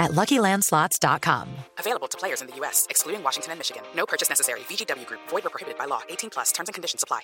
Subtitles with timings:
[0.00, 1.48] at LuckyLandSlots.com.
[1.78, 3.82] Available to players in the U.S., excluding Washington and Michigan.
[3.94, 4.60] No purchase necessary.
[4.60, 5.20] VGW Group.
[5.28, 6.00] Void or prohibited by law.
[6.08, 6.50] 18 plus.
[6.50, 7.20] Terms and conditions apply.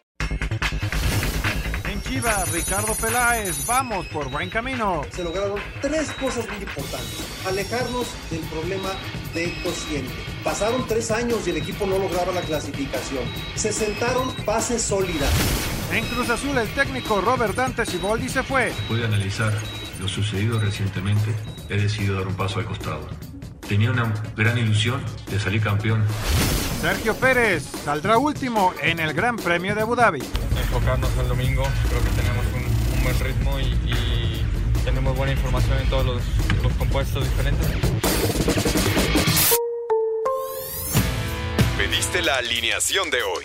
[1.88, 5.02] En Chivas, Ricardo Peláez, vamos por buen camino.
[5.12, 7.46] Se lograron tres cosas muy importantes.
[7.46, 8.90] Alejarnos del problema
[9.32, 10.12] de cociente.
[10.42, 13.24] Pasaron tres años y el equipo no lograba la clasificación.
[13.54, 15.30] Se sentaron bases sólidas.
[15.92, 18.72] En Cruz Azul, el técnico Robert Dante Siboldi se fue.
[18.88, 19.52] Pude analizar
[20.00, 21.34] lo sucedido recientemente.
[21.68, 23.08] He decidido dar un paso al costado.
[23.68, 26.04] Tenía una gran ilusión de salir campeón.
[26.80, 30.20] Sergio Pérez saldrá último en el Gran Premio de Abu Dhabi.
[30.20, 34.46] Enfocarnos el domingo, creo que tenemos un, un buen ritmo y, y,
[34.84, 36.22] tenemos buena información en todos los,
[36.62, 37.66] los compuestos diferentes.
[41.76, 43.44] Pediste la alineación de hoy.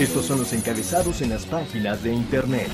[0.00, 2.70] Estos son los encabezados en las páginas de internet.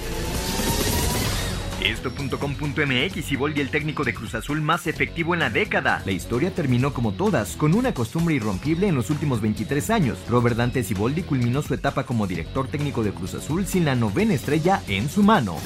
[1.83, 6.03] Esto.com.mx y Volvi el técnico de Cruz Azul más efectivo en la década.
[6.07, 10.19] La historia terminó como todas, con una costumbre irrompible en los últimos 23 años.
[10.29, 14.35] Robert Dante Siboldi culminó su etapa como director técnico de Cruz Azul sin la novena
[14.35, 15.57] estrella en su mano.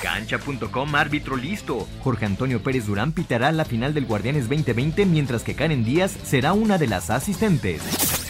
[0.00, 1.88] Cancha.com árbitro listo.
[2.04, 6.52] Jorge Antonio Pérez Durán pitará la final del Guardianes 2020 mientras que Karen Díaz será
[6.52, 7.82] una de las asistentes.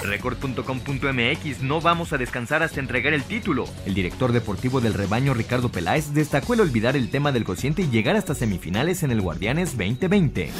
[0.03, 3.67] Record.com.mx no vamos a descansar hasta entregar el título.
[3.87, 7.89] El director deportivo del rebaño Ricardo Peláez destacó el olvidar el tema del cociente y
[7.89, 10.51] llegar hasta semifinales en el Guardianes 2020.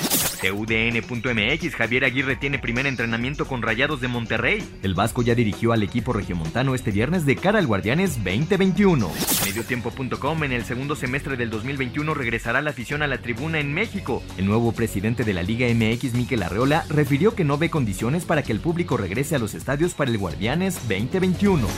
[0.41, 4.65] TUDN.mx Javier Aguirre tiene primer entrenamiento con Rayados de Monterrey.
[4.83, 9.11] El Vasco ya dirigió al equipo regiomontano este viernes de cara al Guardianes 2021.
[9.47, 14.23] Mediotiempo.com en el segundo semestre del 2021 regresará la afición a la tribuna en México.
[14.37, 18.43] El nuevo presidente de la Liga MX, Miquel Arreola, refirió que no ve condiciones para
[18.43, 21.69] que el público regrese a los estadios para el Guardianes 2021.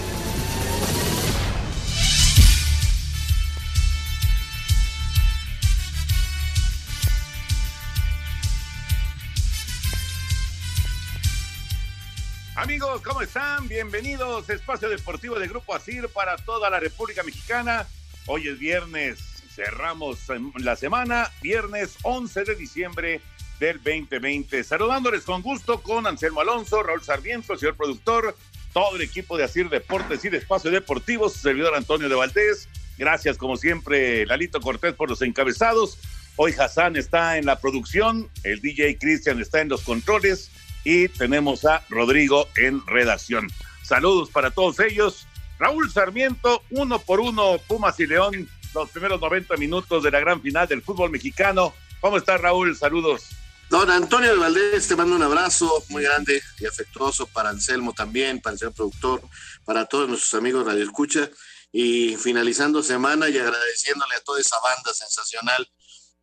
[12.54, 13.66] Amigos, ¿cómo están?
[13.66, 17.86] Bienvenidos a Espacio Deportivo de Grupo ASIR para toda la República Mexicana.
[18.26, 19.18] Hoy es viernes,
[19.54, 20.18] cerramos
[20.56, 23.20] la semana, viernes 11 de diciembre
[23.60, 24.64] del 2020.
[24.64, 28.34] Saludándoles con gusto con Anselmo Alonso, Raúl Sarmiento, señor productor,
[28.72, 32.68] todo el equipo de ASIR Deportes y de Espacio Deportivo, su servidor Antonio de Valdés.
[32.98, 35.98] Gracias, como siempre, Lalito Cortés por los encabezados.
[36.36, 40.50] Hoy Hassan está en la producción, el DJ Cristian está en los controles
[40.84, 43.46] y tenemos a Rodrigo en redacción.
[43.82, 45.26] Saludos para todos ellos.
[45.58, 50.40] Raúl Sarmiento, uno por uno, Pumas y León, los primeros 90 minutos de la gran
[50.40, 51.74] final del fútbol mexicano.
[52.00, 52.74] ¿Cómo estás, Raúl?
[52.74, 53.36] Saludos.
[53.70, 58.40] Don Antonio de Valdés, te mando un abrazo muy grande y afectuoso para Anselmo también,
[58.40, 59.22] para el señor productor,
[59.64, 61.30] para todos nuestros amigos Radio Escucha.
[61.70, 65.70] Y finalizando semana y agradeciéndole a toda esa banda sensacional,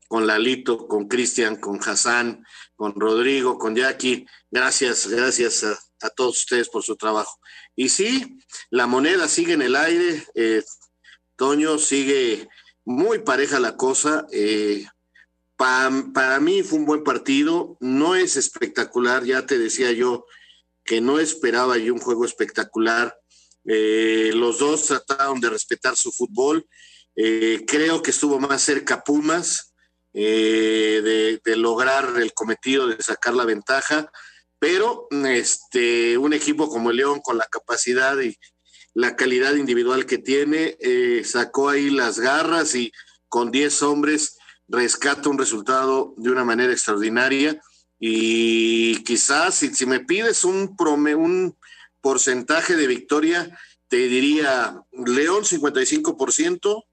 [0.09, 4.28] con Lalito, con Cristian, con Hassan, con Rodrigo, con Jackie.
[4.52, 5.64] Gracias, gracias
[6.02, 7.40] a, todos ustedes por su trabajo.
[7.78, 8.40] Y sí,
[8.72, 10.28] la moneda sigue en el aire.
[10.35, 10.64] Eh,
[11.38, 12.50] Toño sigue
[12.84, 14.28] muy pareja la cosa.
[14.34, 14.85] Eh,
[15.57, 17.78] pa, para mí fue un buen partido.
[17.79, 20.25] No es espectacular, ya te decía yo
[20.85, 23.17] que no esperaba yo un juego espectacular.
[23.66, 26.66] Eh, los dos trataron de respetar su fútbol.
[27.14, 29.73] creo que estuvo más cerca Pumas
[30.20, 34.11] eh, de, lograr el cometido de sacar la ventaja,
[34.58, 38.35] pero este, un equipo como León con la capacidad y
[38.96, 42.91] la calidad individual que tiene, eh, sacó ahí las garras y
[43.28, 44.36] con 10 hombres
[44.67, 47.61] rescata un resultado de una manera extraordinaria
[47.99, 51.58] y quizás si, me pides un, prome, un
[52.02, 56.84] porcentaje de victoria, te diría León 55%,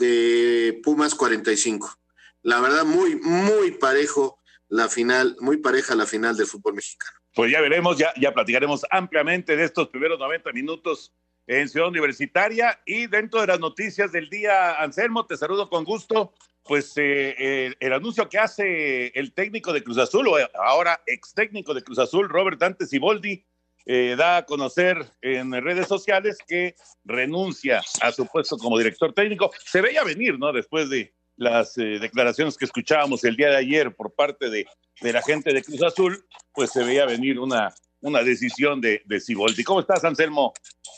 [0.00, 1.98] eh, Pumas 45%
[2.42, 7.18] la verdad, muy, muy parejo la final, muy pareja la final del fútbol mexicano.
[7.34, 11.12] pues ya veremos, ya, ya platicaremos ampliamente de estos primeros 90 minutos
[11.46, 16.32] en Ciudad Universitaria y dentro de las noticias del día, Anselmo, te saludo con gusto.
[16.68, 21.72] Pues eh, el, anuncio que hace el técnico de Cruz Azul, o ahora ex técnico
[21.72, 23.42] de Cruz Azul, Robert Dante Siboldi,
[23.86, 26.74] eh, da a conocer en redes sociales que
[27.06, 29.50] renuncia a su puesto como director técnico.
[29.64, 30.52] Se veía venir, ¿no?
[30.52, 34.66] Después de las eh, declaraciones que escuchábamos el día de ayer por parte de,
[35.00, 39.64] de, la gente de Cruz Azul, pues se veía venir una, una decisión de, de.
[39.64, 40.52] ¿Cómo estás, Anselmo?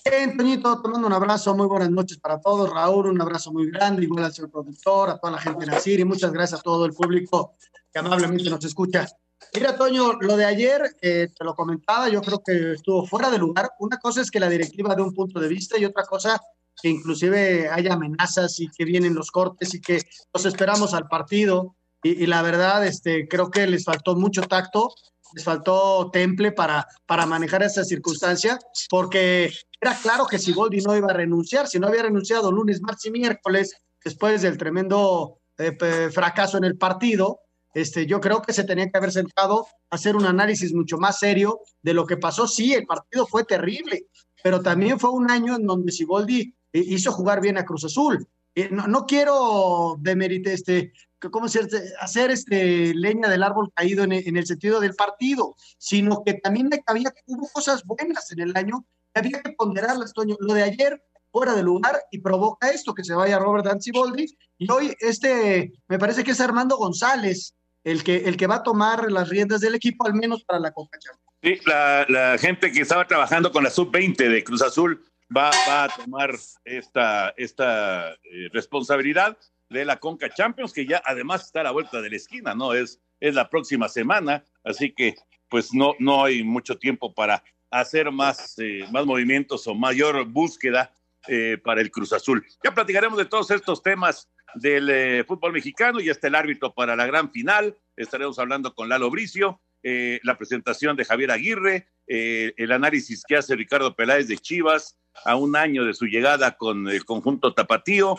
[0.08, 2.70] Bien, Toñito, tomando un abrazo, muy buenas noches para todos.
[2.70, 6.00] Raúl, un abrazo muy grande, igual al señor productor, a toda la gente de Nacir
[6.00, 7.55] y muchas gracias a todo el público
[7.93, 9.06] que amablemente nos escucha.
[9.55, 13.38] Mira, Toño, lo de ayer, eh, te lo comentaba, yo creo que estuvo fuera de
[13.38, 13.70] lugar.
[13.79, 16.41] Una cosa es que la directiva dé un punto de vista y otra cosa
[16.81, 21.76] que inclusive haya amenazas y que vienen los cortes y que nos esperamos al partido.
[22.03, 24.94] Y, la verdad, este, creo que les faltó mucho tacto,
[25.35, 30.97] les faltó temple para, para manejar esa circunstancia, porque era claro que si Goldi no
[30.97, 33.75] iba a renunciar, si no había renunciado lunes, martes y miércoles,
[34.05, 37.41] después del tremendo eh, fracaso en el partido,
[37.73, 41.19] este, yo creo que se tenía que haber sentado a hacer un análisis mucho más
[41.19, 42.49] serio de lo que pasó.
[42.49, 44.06] Sí, el partido fue terrible,
[44.43, 48.27] pero también fue un año en donde Siboldi eh, hizo jugar bien a Cruz Azul.
[48.55, 50.93] Eh, no, no, quiero demerite, este,
[51.28, 56.70] ¿cómo hacer este, leña del árbol caído en, el sentido del partido, sino que también
[56.87, 60.37] había, hubo cosas buenas en el año, había que ponderarlas, Toño.
[60.40, 64.26] Lo de ayer fuera de lugar y provoca esto, que se vaya Robert Boldi
[64.58, 68.62] Y hoy este, me parece que es Armando González, el que, el que va a
[68.62, 70.99] tomar las riendas del equipo, al menos para la Copa
[71.43, 75.02] Sí, la, gente que estaba trabajando con la sub-20 de Cruz Azul
[75.34, 76.34] va, va, a tomar
[76.64, 79.38] esta, esta eh, responsabilidad
[79.70, 82.75] de la Conca Champions, que ya además está a la vuelta de la esquina, ¿no?
[82.75, 85.14] Es, es la próxima semana, así que
[85.49, 90.94] pues no, no hay mucho tiempo para hacer más, eh, más movimientos o mayor búsqueda
[91.28, 92.44] eh, para el Cruz Azul.
[92.64, 96.96] Ya platicaremos de todos estos temas del eh, fútbol mexicano y está el árbitro para
[96.96, 97.76] la gran final.
[97.96, 103.94] Estaremos hablando con Lalo Bricio, la presentación de Javier Aguirre, el análisis que hace Ricardo
[103.94, 108.19] Peláez de Chivas a un año de su llegada con el conjunto Tapatío,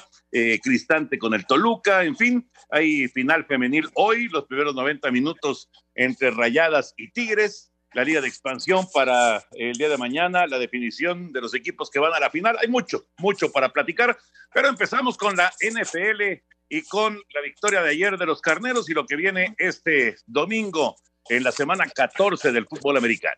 [0.64, 6.32] Cristante con el Toluca, en fin, hay final femenil hoy, los primeros 90 minutos entre
[6.32, 11.42] Rayadas y Tigres la Liga de Expansión para el día de mañana, la definición de
[11.42, 12.58] los equipos que van a la final.
[12.62, 14.18] Hay mucho, mucho para platicar,
[14.54, 18.94] pero empezamos con la NFL y con la victoria de ayer de los Carneros y
[18.94, 20.96] lo que viene este domingo
[21.30, 23.36] en la semana 14 del fútbol americano.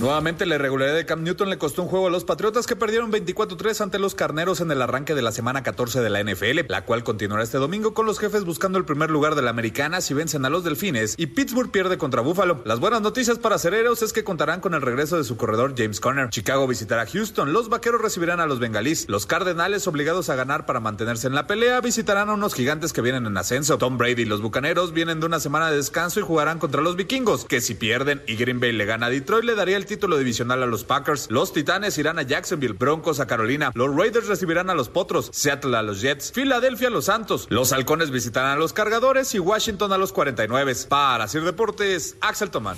[0.00, 3.12] Nuevamente la irregularidad de Cam Newton le costó un juego a los Patriotas que perdieron
[3.12, 6.86] 24-3 ante los Carneros en el arranque de la semana 14 de la NFL, la
[6.86, 10.14] cual continuará este domingo con los jefes buscando el primer lugar de la americana si
[10.14, 12.62] vencen a los Delfines y Pittsburgh pierde contra Buffalo.
[12.64, 16.00] Las buenas noticias para Cereros es que contarán con el regreso de su corredor James
[16.00, 16.30] Conner.
[16.30, 20.80] Chicago visitará Houston, los Vaqueros recibirán a los Bengalís, los Cardenales obligados a ganar para
[20.80, 23.76] mantenerse en la pelea visitarán a unos gigantes que vienen en ascenso.
[23.76, 26.96] Tom Brady y los Bucaneros vienen de una semana de descanso y jugarán contra los
[26.96, 30.18] Vikingos, que si pierden y Green Bay le gana a Detroit le daría el título
[30.18, 31.26] divisional a los Packers.
[31.30, 33.72] Los Titanes irán a Jacksonville, Broncos a Carolina.
[33.74, 37.48] Los Raiders recibirán a los Potros, Seattle a los Jets, Filadelfia a los Santos.
[37.50, 40.86] Los Halcones visitarán a los Cargadores y Washington a los 49.
[40.88, 42.76] Para Sir Deportes, Axel Tomán.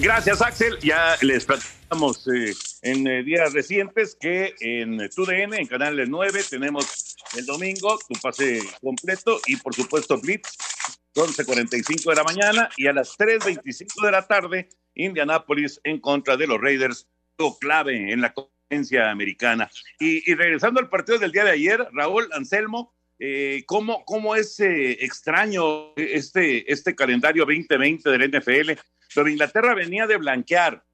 [0.00, 0.76] Gracias, Axel.
[0.80, 2.52] Ya les platicamos eh,
[2.82, 8.60] en eh, días recientes que en TUDN, en Canal 9, tenemos el domingo tu pase
[8.80, 10.48] completo y, por supuesto, Blitz
[11.14, 16.46] 11.45 de la mañana y a las 3.25 de la tarde, Indianapolis en contra de
[16.46, 17.08] los Raiders,
[17.60, 19.70] clave en la competencia americana.
[19.98, 24.92] Y, regresando al partido del día de ayer, Raúl Anselmo, eh, ¿cómo, ¿cómo, es eh,
[25.04, 28.80] extraño este, este calendario 2020 del NFL?
[29.14, 30.84] Pero Inglaterra venía de blanquear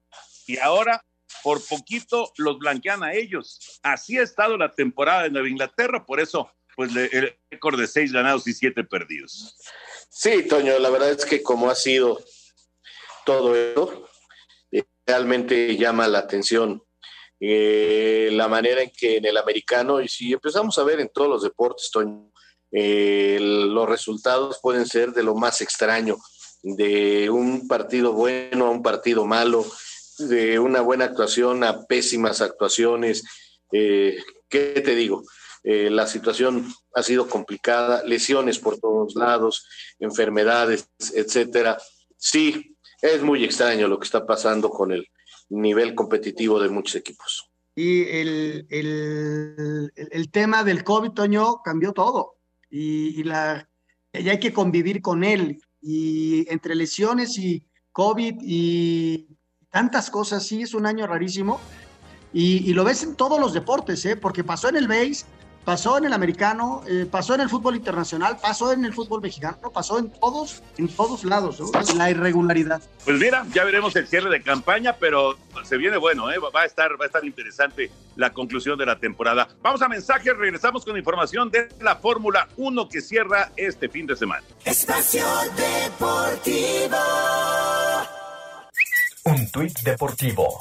[0.45, 1.03] y ahora
[1.43, 3.79] por poquito los blanquean a ellos.
[3.83, 8.11] Así ha estado la temporada de Nueva Inglaterra, por eso pues el récord de seis
[8.11, 9.57] ganados y siete perdidos.
[10.09, 12.19] Sí, Toño, la verdad es que como ha sido
[13.25, 14.09] todo esto,
[14.71, 16.83] eh, realmente llama la atención
[17.39, 21.29] eh, la manera en que en el americano, y si empezamos a ver en todos
[21.29, 22.33] los deportes, Toño,
[22.71, 26.17] eh, los resultados pueden ser de lo más extraño,
[26.63, 29.63] de un partido bueno a un partido malo,
[30.17, 33.23] de una buena actuación a pésimas actuaciones.
[33.71, 35.23] ¿Qué te digo?
[35.71, 39.67] Eh, la situación ha sido complicada, lesiones por todos lados,
[39.99, 41.77] enfermedades, etcétera.
[42.17, 45.07] Sí, es muy extraño lo que está pasando con el
[45.49, 47.51] nivel competitivo de muchos equipos.
[47.75, 52.37] Y el, el, el tema del COVID, Toño, cambió todo.
[52.71, 53.69] Y, la,
[54.11, 55.61] y hay que convivir con él.
[55.83, 59.27] Y entre lesiones y COVID y
[59.69, 61.61] tantas cosas, sí, es un año rarísimo.
[62.33, 64.15] Y, y lo ves en todos los deportes, ¿eh?
[64.15, 65.25] porque pasó en el base,
[65.69, 69.71] pasó en el americano, eh, pasó en el fútbol internacional, pasó en el fútbol mexicano,
[69.71, 71.69] pasó en todos, en todos lados, ¿no?
[71.95, 72.81] la irregularidad.
[73.05, 76.39] Pues mira, ya veremos el cierre de campaña, pero se viene bueno, ¿eh?
[76.39, 79.47] va a estar, va a estar interesante la conclusión de la temporada.
[79.61, 84.15] Vamos a mensajes, regresamos con información de la Fórmula 1 que cierra este fin de
[84.15, 84.41] semana.
[84.65, 85.23] Espacio
[85.55, 86.97] Deportivo.
[89.25, 90.57] Un tuit deportivo.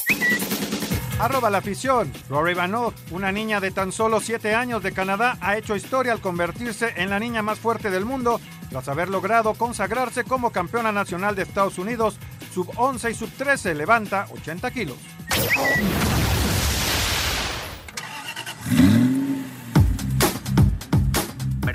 [1.19, 2.13] Arroba la afición.
[2.29, 6.21] Rory Vanot, una niña de tan solo 7 años de Canadá, ha hecho historia al
[6.21, 11.35] convertirse en la niña más fuerte del mundo tras haber logrado consagrarse como campeona nacional
[11.35, 12.19] de Estados Unidos,
[12.55, 14.97] sub 11 y sub 13, levanta 80 kilos.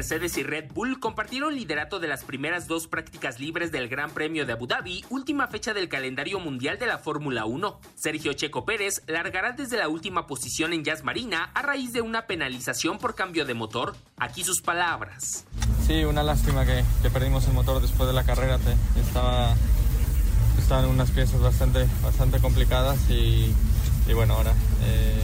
[0.04, 4.46] Mercedes y Red Bull compartieron liderato de las primeras dos prácticas libres del Gran Premio
[4.46, 7.80] de Abu Dhabi, última fecha del calendario mundial de la Fórmula 1.
[7.96, 12.28] Sergio Checo Pérez largará desde la última posición en Jazz Marina a raíz de una
[12.28, 13.96] penalización por cambio de motor.
[14.18, 15.46] Aquí sus palabras.
[15.88, 18.60] Sí, una lástima que, que perdimos el motor después de la carrera.
[20.58, 23.54] Estaban unas piezas bastante, bastante complicadas y,
[24.06, 24.52] y bueno, ahora...
[24.82, 25.22] Eh,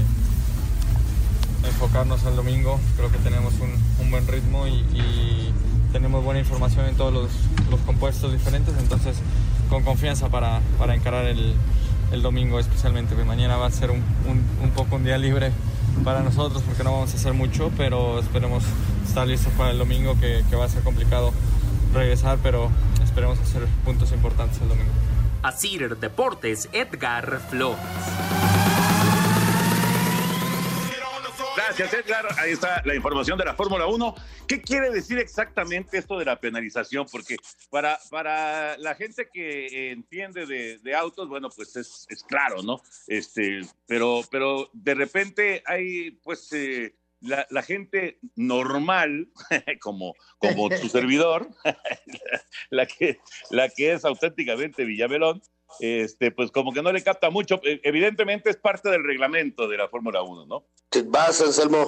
[1.63, 2.79] enfocarnos al domingo.
[2.97, 3.71] Creo que tenemos un,
[4.03, 5.53] un buen ritmo y, y,
[5.91, 7.31] tenemos buena información en todos los,
[7.71, 9.17] los, compuestos diferentes, entonces
[9.71, 11.55] con confianza para, para encarar el,
[12.11, 13.15] el, domingo especialmente.
[13.15, 15.51] Mañana va a ser un, un, un, poco un día libre
[16.03, 18.63] para nosotros porque no vamos a hacer mucho, pero esperemos
[19.07, 21.33] estar listos para el domingo que, que va a ser complicado
[21.91, 22.69] regresar, pero
[23.03, 24.91] esperemos hacer puntos importantes el domingo.
[25.41, 27.79] Asir Deportes, Edgar Flores.
[31.59, 32.25] Gracias, Edgar.
[32.37, 34.15] Ahí está la información de la Fórmula 1.
[34.47, 37.05] ¿Qué quiere decir exactamente esto de la penalización?
[37.11, 37.35] Porque
[37.69, 42.81] para, para la gente que entiende de, de autos, bueno, pues es, es, claro, ¿no?
[43.07, 49.27] Este, pero, pero de repente hay, pues, eh, la, la, gente normal,
[49.81, 51.49] como, como tu servidor,
[52.69, 55.41] la, que, la que es auténticamente Villamelón,
[55.79, 57.59] este, pues como que no le capta mucho.
[57.63, 60.65] Evidentemente es parte del reglamento de la Fórmula 1, ¿no?
[61.07, 61.87] Vas, Anselmo.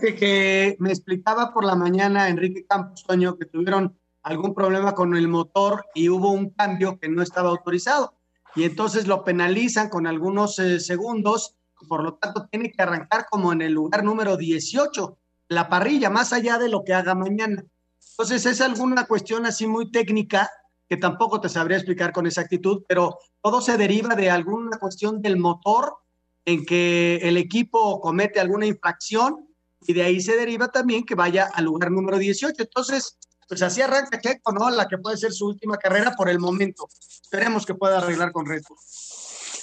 [0.00, 5.28] Que me explicaba por la mañana Enrique Campos, Toño, que tuvieron algún problema con el
[5.28, 8.14] motor y hubo un cambio que no estaba autorizado.
[8.56, 11.56] Y entonces lo penalizan con algunos eh, segundos,
[11.88, 15.16] por lo tanto tiene que arrancar como en el lugar número 18,
[15.48, 17.64] la parrilla, más allá de lo que haga mañana.
[18.10, 20.50] Entonces es alguna cuestión así muy técnica
[20.88, 25.36] que tampoco te sabría explicar con exactitud, pero todo se deriva de alguna cuestión del
[25.36, 25.96] motor
[26.44, 29.48] en que el equipo comete alguna infracción
[29.86, 32.54] y de ahí se deriva también que vaya al lugar número 18.
[32.58, 34.70] Entonces, pues así arranca Checo, ¿no?
[34.70, 36.88] La que puede ser su última carrera por el momento.
[37.22, 38.78] Esperemos que pueda arreglar con Red Bull.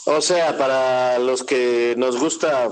[0.05, 2.69] O sea, para los que nos gusta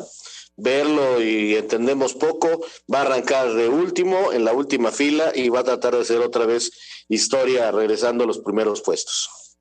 [0.57, 5.61] verlo y entendemos poco, va a arrancar de último, en la última fila y va
[5.61, 6.71] a tratar de hacer otra vez
[7.09, 9.57] historia regresando a los primeros puestos.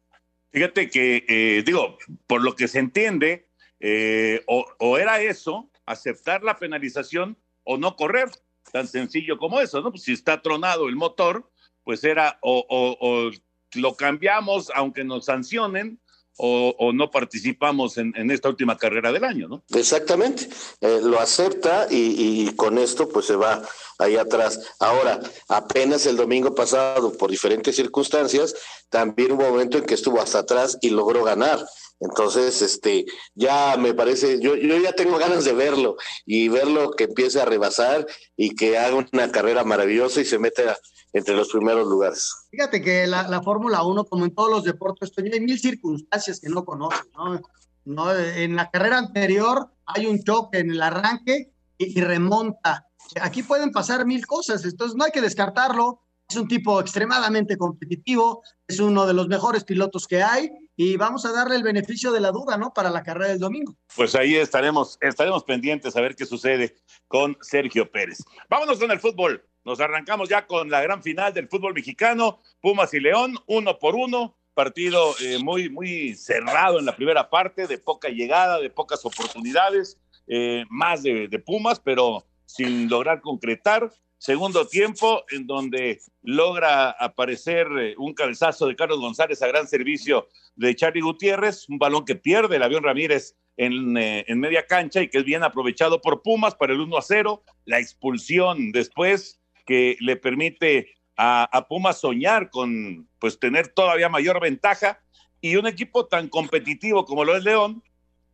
[0.52, 6.42] Fíjate que, eh, digo, por lo que se entiende, eh, o, o, era eso, aceptar
[6.42, 8.28] la penalización o no correr,
[8.72, 9.90] tan sencillo como eso, ¿no?
[9.90, 11.50] Pues si está tronado el motor,
[11.84, 13.30] pues era o, o, o
[13.74, 16.00] lo cambiamos aunque nos sancionen,
[16.42, 19.62] o, o, no participamos en, esta última carrera del año, ¿no?
[19.74, 20.48] Exactamente,
[20.80, 23.62] eh, lo acepta y, y, con esto pues se va
[23.98, 24.58] ahí atrás.
[24.78, 28.54] Ahora, apenas el domingo pasado, por diferentes circunstancias,
[28.88, 31.60] también hubo un momento en que estuvo hasta atrás y logró ganar.
[32.00, 33.04] Entonces, este,
[33.34, 37.44] ya me parece, yo, yo ya tengo ganas de verlo y verlo que empiece a
[37.44, 38.06] rebasar
[38.38, 40.78] y que haga una carrera maravillosa y se meta
[41.12, 42.34] entre los primeros lugares.
[42.50, 46.48] Fíjate que la, la Fórmula 1, como en todos los deportes, hay mil circunstancias que
[46.48, 47.40] no conoces, ¿no?
[47.84, 48.16] ¿no?
[48.16, 52.86] En la carrera anterior hay un choque en el arranque y, y remonta.
[53.20, 56.02] Aquí pueden pasar mil cosas, entonces no hay que descartarlo.
[56.28, 61.26] Es un tipo extremadamente competitivo, es uno de los mejores pilotos que hay y vamos
[61.26, 62.72] a darle el beneficio de la duda, ¿no?
[62.72, 63.74] Para la carrera del domingo.
[63.96, 66.76] Pues ahí estaremos, estaremos pendientes a ver qué sucede
[67.08, 68.18] con Sergio Pérez.
[68.48, 69.44] Vámonos con el fútbol.
[69.64, 73.94] Nos arrancamos ya con la gran final del fútbol mexicano, Pumas y León, uno por
[73.94, 79.04] uno, partido eh, muy, muy cerrado en la primera parte, de poca llegada, de pocas
[79.04, 83.92] oportunidades, eh, más de, Pumas, pero sin lograr concretar.
[84.16, 90.28] Segundo tiempo, en donde logra aparecer eh, un cabezazo de Carlos González a gran servicio
[90.56, 95.08] de Charlie Gutiérrez, un balón que pierde el avión Ramírez en, en, media cancha y
[95.08, 97.42] que es bien aprovechado por Pumas para el 1 a 0.
[97.64, 99.39] La expulsión después
[99.70, 104.98] que le permite a, a Pumas soñar con pues tener todavía mayor ventaja
[105.40, 107.80] y un equipo tan competitivo como lo es León,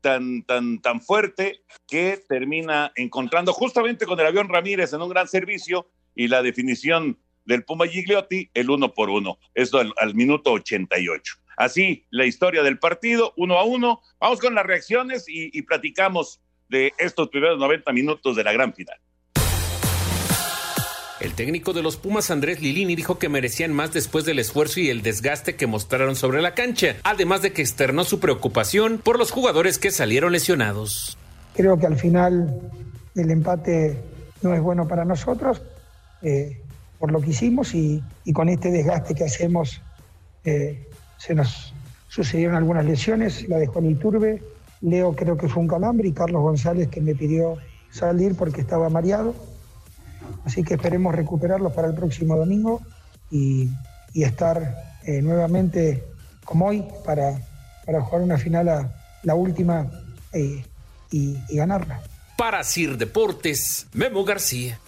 [0.00, 5.28] tan, tan, tan fuerte, que termina encontrando justamente con el avión Ramírez en un gran
[5.28, 11.34] servicio y la definición del Puma Gigliotti, el uno por uno, esto al, minuto 88.
[11.58, 14.00] Así, la historia del partido, uno a uno.
[14.18, 16.40] Vamos con las reacciones y, y platicamos
[16.70, 18.96] de estos primeros 90 minutos de la gran final.
[21.18, 24.90] El técnico de los Pumas, Andrés Lilini, dijo que merecían más después del esfuerzo y
[24.90, 29.30] el desgaste que mostraron sobre la cancha, además de que externó su preocupación por los
[29.30, 31.16] jugadores que salieron lesionados.
[31.54, 32.60] Creo que al final
[33.14, 33.98] el empate
[34.42, 35.62] no es bueno para nosotros
[36.20, 36.60] eh,
[36.98, 38.02] por lo que hicimos y,
[38.34, 39.80] con este desgaste que hacemos
[40.44, 41.72] eh, se nos
[42.08, 44.42] sucedieron algunas lesiones, la de Juan Iturbe,
[44.82, 47.56] Leo creo que fue un calambre y Carlos González que me pidió
[47.90, 49.34] salir porque estaba mareado.
[50.44, 52.82] Así que esperemos recuperarlos para el próximo domingo
[53.30, 53.68] y,
[54.12, 56.04] y estar eh, nuevamente
[56.44, 57.40] como hoy para,
[57.84, 58.90] para jugar una final, a,
[59.22, 59.90] la última,
[60.32, 60.64] eh,
[61.10, 62.00] y, y ganarla.
[62.36, 64.78] Para Sir Deportes, Memo García.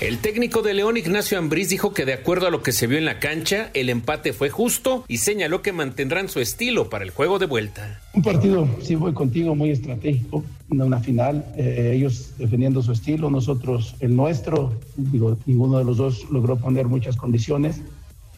[0.00, 2.98] El técnico de León, Ignacio Ambriz, dijo que de acuerdo a lo que se vio
[2.98, 7.10] en la cancha, el empate fue justo y señaló que mantendrán su estilo para el
[7.10, 8.00] juego de vuelta.
[8.14, 13.96] Un partido, sí voy contigo, muy estratégico, una final, eh, ellos defendiendo su estilo, nosotros
[13.98, 17.80] el nuestro, digo, ninguno de los dos logró poner muchas condiciones,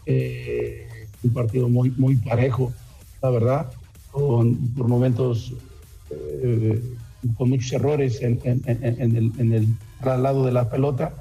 [0.07, 0.87] eh,
[1.21, 2.73] un partido muy, muy parejo,
[3.21, 3.71] la verdad,
[4.09, 5.53] con, por momentos
[6.09, 6.81] eh,
[7.37, 9.67] con muchos errores en, el, el
[10.01, 11.13] traslado de la pelota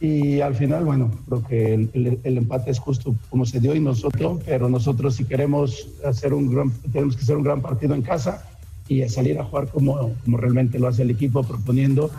[0.00, 4.40] y al final, bueno, creo que el, empate es justo como se dio y nosotros,
[4.44, 8.44] pero nosotros si queremos hacer un gran, que hacer un gran partido en casa
[8.86, 12.10] y salir a jugar como, como realmente lo hace el equipo, proponiendo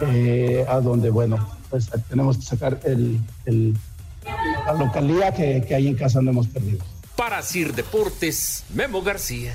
[0.00, 3.20] eh, a donde, bueno, pues tenemos que sacar el,
[4.66, 6.84] la localidad que, que en casa no hemos perdido.
[7.16, 9.54] Para Sir Deportes, Memo García.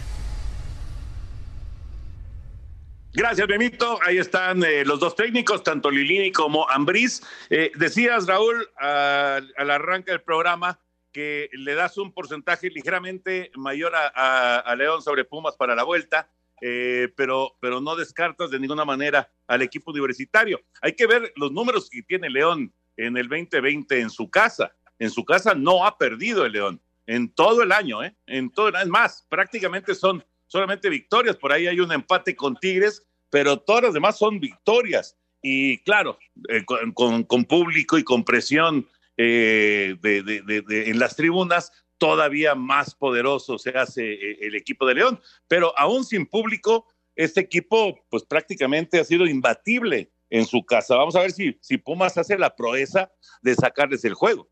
[3.14, 4.00] Gracias, Benito.
[4.04, 7.22] Ahí están eh, los dos técnicos, tanto Lilini como Ambriz.
[7.50, 10.80] Eh, decías, Raúl, al, arranque del programa
[11.12, 16.28] que le das un porcentaje ligeramente mayor a León sobre Pumas para la vuelta,
[16.66, 20.62] eh, pero, pero no descartas de ninguna manera al equipo universitario.
[20.82, 24.74] Hay que ver los números que tiene León en el 2020 en su casa.
[24.98, 28.16] En su casa no ha perdido el León en todo el año, ¿eh?
[28.28, 28.86] En todo el año.
[28.86, 33.86] Es más, prácticamente son solamente victorias, por ahí hay un empate con Tigres, pero todas
[33.86, 35.18] las demás son victorias.
[35.42, 36.64] Y claro, eh,
[36.94, 38.88] con, público y con presión
[39.18, 45.20] eh, en las tribunas, todavía más poderoso se hace eh, el equipo de León.
[45.48, 46.86] Pero aún sin público,
[47.16, 50.96] este equipo pues prácticamente ha sido imbatible en su casa.
[50.96, 53.12] Vamos a ver si, si Pumas hace la proeza
[53.42, 54.48] de sacarles el juego.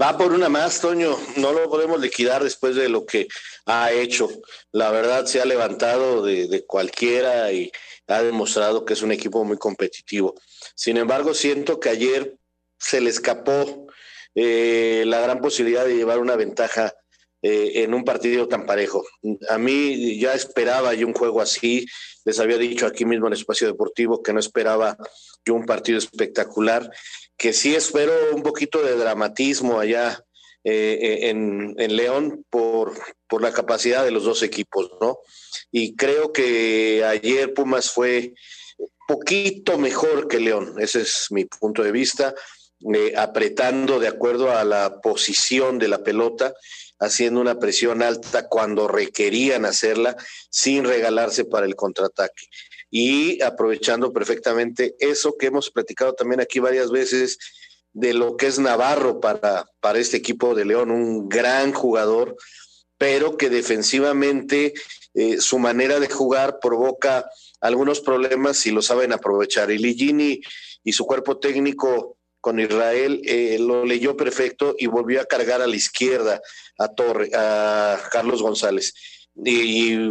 [0.00, 1.16] Va por una más, Toño.
[1.36, 3.28] No lo podemos liquidar después de lo que
[3.66, 4.28] ha hecho.
[4.72, 7.70] La verdad se ha levantado de, cualquiera y
[8.08, 10.34] ha demostrado que es un equipo muy competitivo.
[10.74, 12.36] Sin embargo, siento que ayer
[12.78, 13.86] se le escapó
[14.34, 16.92] eh, la gran posibilidad de llevar una ventaja
[17.46, 19.04] eh, en un partido tan parejo.
[19.50, 21.84] A mí ya esperaba yo un juego así.
[22.24, 24.96] Les había dicho aquí mismo en Espacio Deportivo que no esperaba
[25.44, 26.90] yo un partido espectacular
[27.36, 30.24] que sí espero un poquito de dramatismo allá
[30.62, 32.94] eh, en, en, León por,
[33.28, 35.18] por la capacidad de los dos equipos, ¿no?
[35.70, 38.32] Y creo que ayer Pumas fue
[39.06, 42.34] poquito mejor que León, ese es mi punto de vista,
[42.94, 46.54] eh, apretando de acuerdo a la posición de la pelota,
[47.04, 50.16] haciendo una presión alta cuando requerían hacerla,
[50.50, 52.48] sin regalarse para el contraataque
[52.96, 57.38] y aprovechando perfectamente eso que hemos platicado también aquí varias veces
[57.92, 62.36] de lo que es Navarro para, para este equipo de León, un gran jugador,
[62.96, 64.74] pero que defensivamente
[65.14, 67.28] eh, su manera de jugar provoca
[67.60, 69.72] algunos problemas si lo saben aprovechar.
[69.72, 70.40] Y Ligini
[70.84, 75.66] y su cuerpo técnico con Israel eh, lo leyó perfecto y volvió a cargar a
[75.66, 76.42] la izquierda
[76.78, 78.92] a Torre, a Carlos González.
[79.42, 80.10] Y,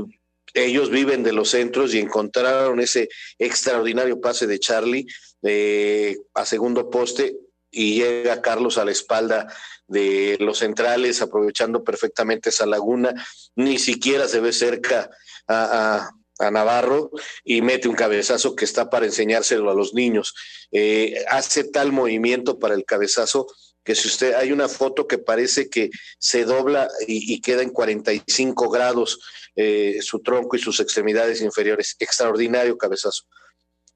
[0.55, 5.07] ellos viven de los centros y encontraron ese extraordinario pase de Charlie
[5.41, 7.35] eh, a segundo poste
[7.71, 9.47] y llega Carlos a la espalda
[9.87, 13.15] de los centrales, aprovechando perfectamente esa laguna,
[13.55, 15.09] ni siquiera se ve cerca
[15.47, 16.11] a, a,
[16.47, 17.11] a Navarro
[17.43, 20.33] y mete un cabezazo que está para enseñárselo a los niños.
[20.71, 23.47] Eh, hace tal movimiento para el cabezazo
[23.83, 28.69] que si usted hay una foto que parece que se dobla y, queda en 45
[28.69, 29.19] grados
[29.55, 31.95] eh, su tronco y sus extremidades inferiores.
[31.99, 33.25] Extraordinario cabezazo.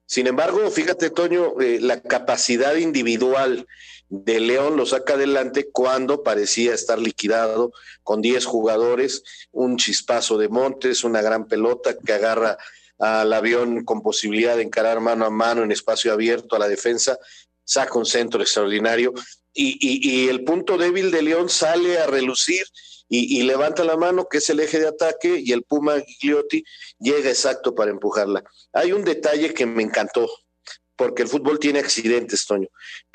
[0.08, 3.68] Sin embargo, fíjate, Toño, eh, la capacidad individual
[4.10, 10.48] de León lo saca adelante cuando parecía estar liquidado con 10 jugadores, un chispazo de
[10.48, 12.58] Montes, una gran pelota que agarra
[13.00, 17.20] al avión con posibilidad de encarar mano a mano en espacio abierto a la defensa,
[17.66, 19.14] saca un centro extraordinario.
[19.54, 22.64] Y, el punto débil de León sale a relucir
[23.10, 26.64] y, levanta la mano, que es el eje de ataque, y el Puma Gigliotti
[27.00, 28.44] llega exacto para empujarla.
[28.74, 30.30] Hay un detalle que me encantó,
[30.96, 32.68] porque el fútbol tiene accidentes, Toño.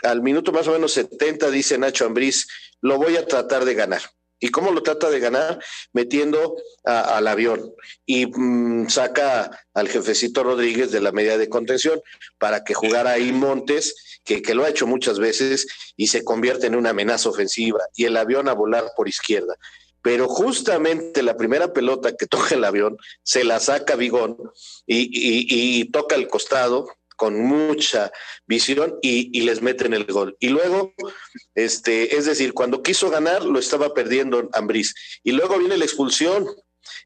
[0.02, 2.46] Al minuto más o menos 70 dice Nacho Ambriz,
[2.80, 4.02] lo voy a tratar de ganar.
[4.42, 5.62] ¿Y cómo lo trata de ganar?
[5.92, 7.72] Metiendo al avión
[8.04, 12.00] y mm, saca al jefecito Rodríguez de la media de contención
[12.38, 16.66] para que jugara ahí Montes, que, que lo ha hecho muchas veces y se convierte
[16.66, 19.54] en una amenaza ofensiva y el avión a volar por izquierda.
[20.02, 24.36] Pero justamente la primera pelota que toca el avión se la saca Vigón
[24.86, 26.88] y, y toca el costado,
[27.22, 28.10] con mucha
[28.48, 30.36] visión y, les meten el gol.
[30.40, 30.92] Y luego,
[31.54, 34.92] este, es decir, cuando quiso ganar, lo estaba perdiendo Ambriz.
[35.22, 36.48] Y luego viene la expulsión.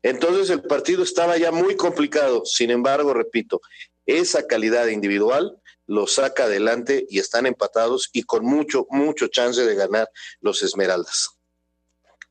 [0.03, 2.47] Entonces el partido estaba ya muy complicado.
[2.47, 3.61] Sin embargo, repito,
[4.07, 9.75] esa calidad individual lo saca adelante y están empatados y con mucho, mucho chance de
[9.75, 10.09] ganar
[10.41, 11.36] los Esmeraldas.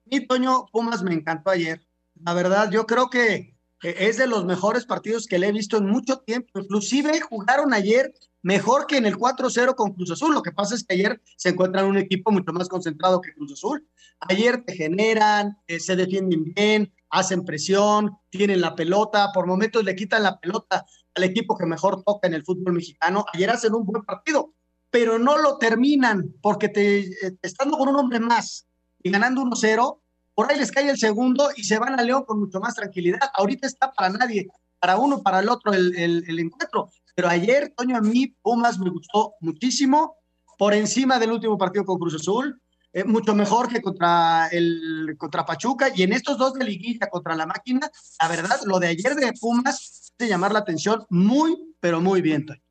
[0.06, 1.86] Mi Toño Pumas me encantó ayer.
[2.24, 5.88] La verdad, yo creo que es de los mejores partidos que le he visto en
[5.88, 6.60] mucho tiempo.
[6.60, 10.34] Inclusive jugaron ayer mejor que en el 4-0 con Cruz Azul.
[10.34, 13.54] Lo que pasa es que ayer se encuentran un equipo mucho más concentrado que Cruz
[13.54, 13.88] Azul.
[14.20, 19.96] Ayer te generan, eh, se defienden bien, hacen presión, tienen la pelota, por momentos le
[19.96, 23.26] quitan la pelota al equipo que mejor toca en el fútbol mexicano.
[23.34, 24.54] Ayer hacen un buen partido,
[24.90, 28.68] pero no lo terminan porque te, eh, estando con un hombre más
[29.06, 30.00] y ganando 1-0,
[30.34, 33.20] por ahí les cae el segundo y se van a León con mucho más tranquilidad.
[33.36, 34.48] Ahorita está para nadie,
[34.80, 36.90] para uno, para el otro el, encuentro.
[37.14, 40.18] Pero ayer, Toño, a mí Pumas me gustó muchísimo,
[40.58, 42.60] por encima del último partido con Cruz Azul,
[42.94, 45.92] eh, mucho mejor que contra, el, contra Pachuca.
[45.96, 47.88] Y en estos dos de liguilla contra la máquina,
[48.20, 52.44] la verdad, lo de ayer de Pumas de llamar la atención muy, pero muy bien,
[52.44, 52.62] Toño.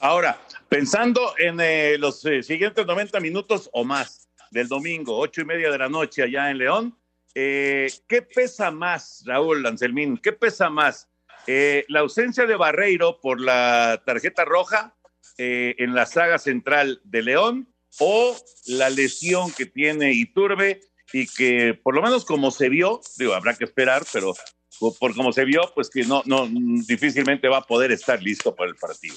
[0.00, 0.36] Ahora,
[0.68, 5.70] pensando en eh, los eh, siguientes 90 minutos o más, del domingo, ocho y media
[5.70, 6.96] de la noche allá en León.
[7.34, 10.18] Eh, ¿Qué pesa más, Raúl Anselmín?
[10.18, 11.08] ¿Qué pesa más?
[11.46, 14.94] Eh, ¿La ausencia de Barreiro por la tarjeta roja
[15.38, 17.66] eh, en la saga central de León
[17.98, 18.36] o
[18.66, 20.80] la lesión que tiene Iturbe
[21.12, 24.34] y que por lo menos como se vio, digo, habrá que esperar, pero
[24.78, 26.46] por como se vio, pues que no, no,
[26.86, 29.16] difícilmente va a poder estar listo para el partido.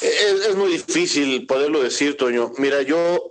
[0.00, 2.52] Es, es muy difícil poderlo decir, Toño.
[2.58, 3.28] Mira, yo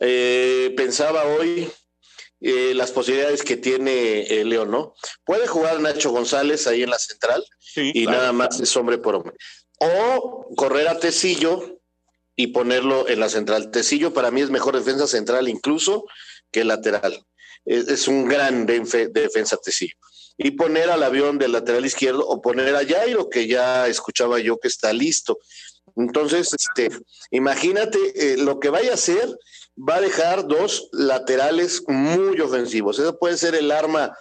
[0.00, 1.70] eh, pensaba hoy
[2.40, 4.94] eh, las posibilidades que tiene eh, León, ¿no?
[5.24, 9.34] Puede jugar Nacho González ahí en la central y nada más es hombre por hombre.
[9.80, 11.80] O correr a Tecillo
[12.36, 13.70] y ponerlo en la central.
[13.70, 16.06] Tecillo para mí es mejor defensa central incluso
[16.52, 17.24] que lateral.
[17.64, 19.94] Es, un gran defensa Tecillo.
[20.36, 24.58] Y poner al avión del lateral izquierdo o poner a Jairo, que ya escuchaba yo
[24.58, 25.38] que está listo.
[25.96, 26.96] Entonces, este,
[27.32, 29.28] imagínate lo que vaya a hacer
[29.78, 32.98] va a dejar dos laterales muy ofensivos.
[32.98, 34.16] Eso puede ser el arma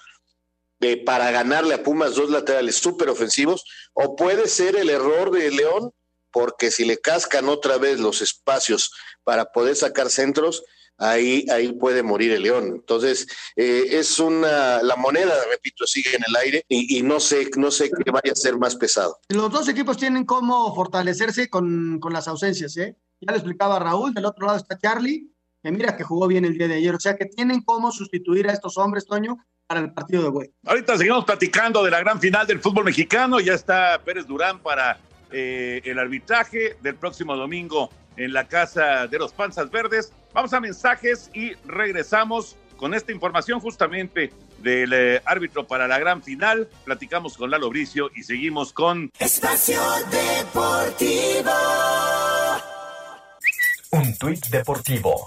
[0.80, 5.50] de, para ganarle a Pumas, dos laterales súper ofensivos, o puede ser el error de
[5.52, 5.92] León,
[6.32, 8.92] porque si le cascan otra vez los espacios
[9.24, 10.64] para poder sacar centros,
[10.98, 12.68] ahí, ahí puede morir el León.
[12.76, 17.72] Entonces, eh, es una, la moneda, repito, sigue en el aire y, no sé, no
[17.72, 19.20] sé qué vaya a ser más pesado.
[19.30, 22.96] Los dos equipos tienen cómo fortalecerse con, con las ausencias, ¿eh?
[23.20, 25.28] Ya lo explicaba Raúl, del otro lado está Charlie,
[25.72, 26.96] mira que jugó bien el día de ayer.
[26.96, 30.52] O sea que tienen cómo sustituir a estos hombres, Toño, para el partido de hoy.
[30.66, 33.40] Ahorita seguimos platicando de la gran final del fútbol mexicano.
[33.40, 35.00] Ya está Pérez Durán para
[35.32, 40.12] eh, el arbitraje del próximo domingo en la Casa de los Panzas Verdes.
[40.34, 46.24] Vamos a mensajes y regresamos con esta información justamente del eh, árbitro para la gran
[46.24, 46.68] final.
[46.86, 51.52] Platicamos con Lalo Bricio y seguimos con Espacio Deportivo.
[53.92, 55.26] Un tuit deportivo.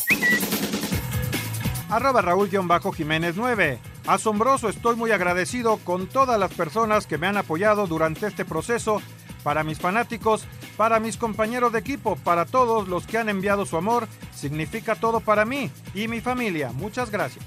[1.88, 3.79] Arroba Raúl-Jiménez 9.
[4.07, 9.01] Asombroso, estoy muy agradecido con todas las personas que me han apoyado durante este proceso,
[9.42, 10.44] para mis fanáticos,
[10.77, 15.20] para mis compañeros de equipo, para todos los que han enviado su amor, significa todo
[15.20, 16.70] para mí y mi familia.
[16.73, 17.44] Muchas gracias.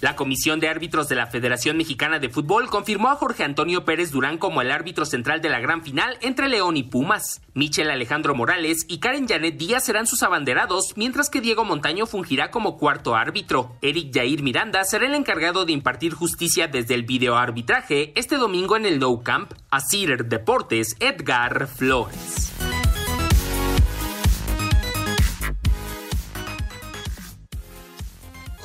[0.00, 4.12] La Comisión de Árbitros de la Federación Mexicana de Fútbol confirmó a Jorge Antonio Pérez
[4.12, 7.42] Durán como el árbitro central de la gran final entre León y Pumas.
[7.54, 12.52] Michel Alejandro Morales y Karen Janet Díaz serán sus abanderados, mientras que Diego Montaño fungirá
[12.52, 13.76] como cuarto árbitro.
[13.82, 18.86] Eric Jair Miranda será el encargado de impartir justicia desde el videoarbitraje este domingo en
[18.86, 19.52] el No Camp.
[19.70, 22.52] A Deportes, Edgar Flores.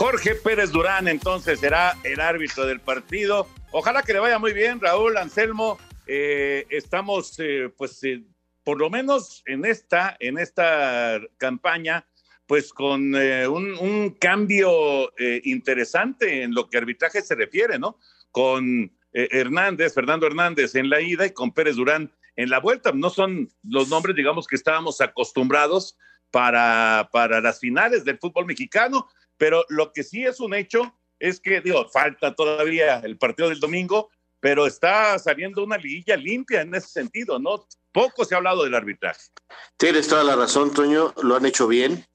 [0.04, 3.48] Jorge Pérez Durán entonces será el árbitro del partido.
[3.72, 5.80] Ojalá que le vaya muy bien, Raúl Anselmo.
[6.08, 8.22] Eh, estamos, eh, pues, eh,
[8.66, 12.06] por lo menos en esta, en esta campaña,
[12.48, 15.13] pues con un, cambio
[15.46, 17.98] interesante en lo que arbitraje se refiere, ¿no?
[18.30, 22.92] Con Hernández, Fernando Hernández en la ida y con Pérez Durán en la vuelta.
[22.92, 25.98] No son los nombres, digamos, que estábamos acostumbrados
[26.30, 29.08] para, para las finales del fútbol mexicano.
[29.38, 33.60] Pero lo que sí es un hecho es que, digo, falta todavía el partido del
[33.60, 37.65] domingo, pero está saliendo una liguilla limpia en ese sentido, ¿no?
[37.93, 39.30] Poco se ha hablado del arbitraje.
[39.78, 42.06] Tienes toda la razón, Toño, lo han hecho bien.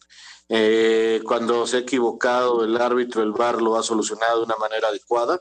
[0.50, 4.88] Eh, cuando se ha equivocado el árbitro, el VAR lo ha solucionado de una manera
[4.88, 5.40] adecuada.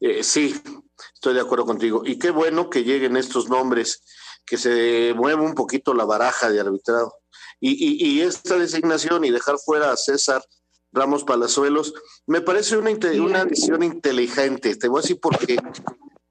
[0.00, 0.60] Eh, sí,
[1.14, 2.02] estoy de acuerdo contigo.
[2.04, 4.02] Y qué bueno que lleguen estos nombres,
[4.44, 7.14] que se mueva un poquito la baraja de arbitrado.
[7.60, 10.42] Y, y esta designación y dejar fuera a César
[10.92, 11.94] Ramos Palazuelos.
[12.26, 12.90] Me parece una,
[13.22, 14.76] una decisión inteligente.
[14.76, 15.56] Te voy a decir por qué.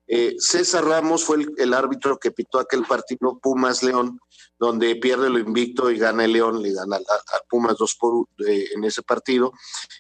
[0.08, 4.20] Eh, César Ramos fue el, árbitro que pitó aquel partido Pumas León,
[4.58, 8.84] donde pierde lo invicto y gana el León, le gana a, Pumas 2 por en
[8.86, 9.52] ese partido,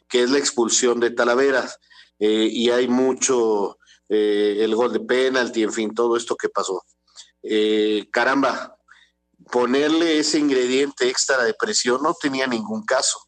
[0.07, 1.77] que es la expulsión de Talaveras.
[2.19, 6.81] Eh, y hay mucho, eh, el gol de penalti, en fin, todo esto que pasó.
[8.11, 8.77] caramba,
[9.51, 13.26] ponerle ese ingrediente extra de presión no tenía ningún caso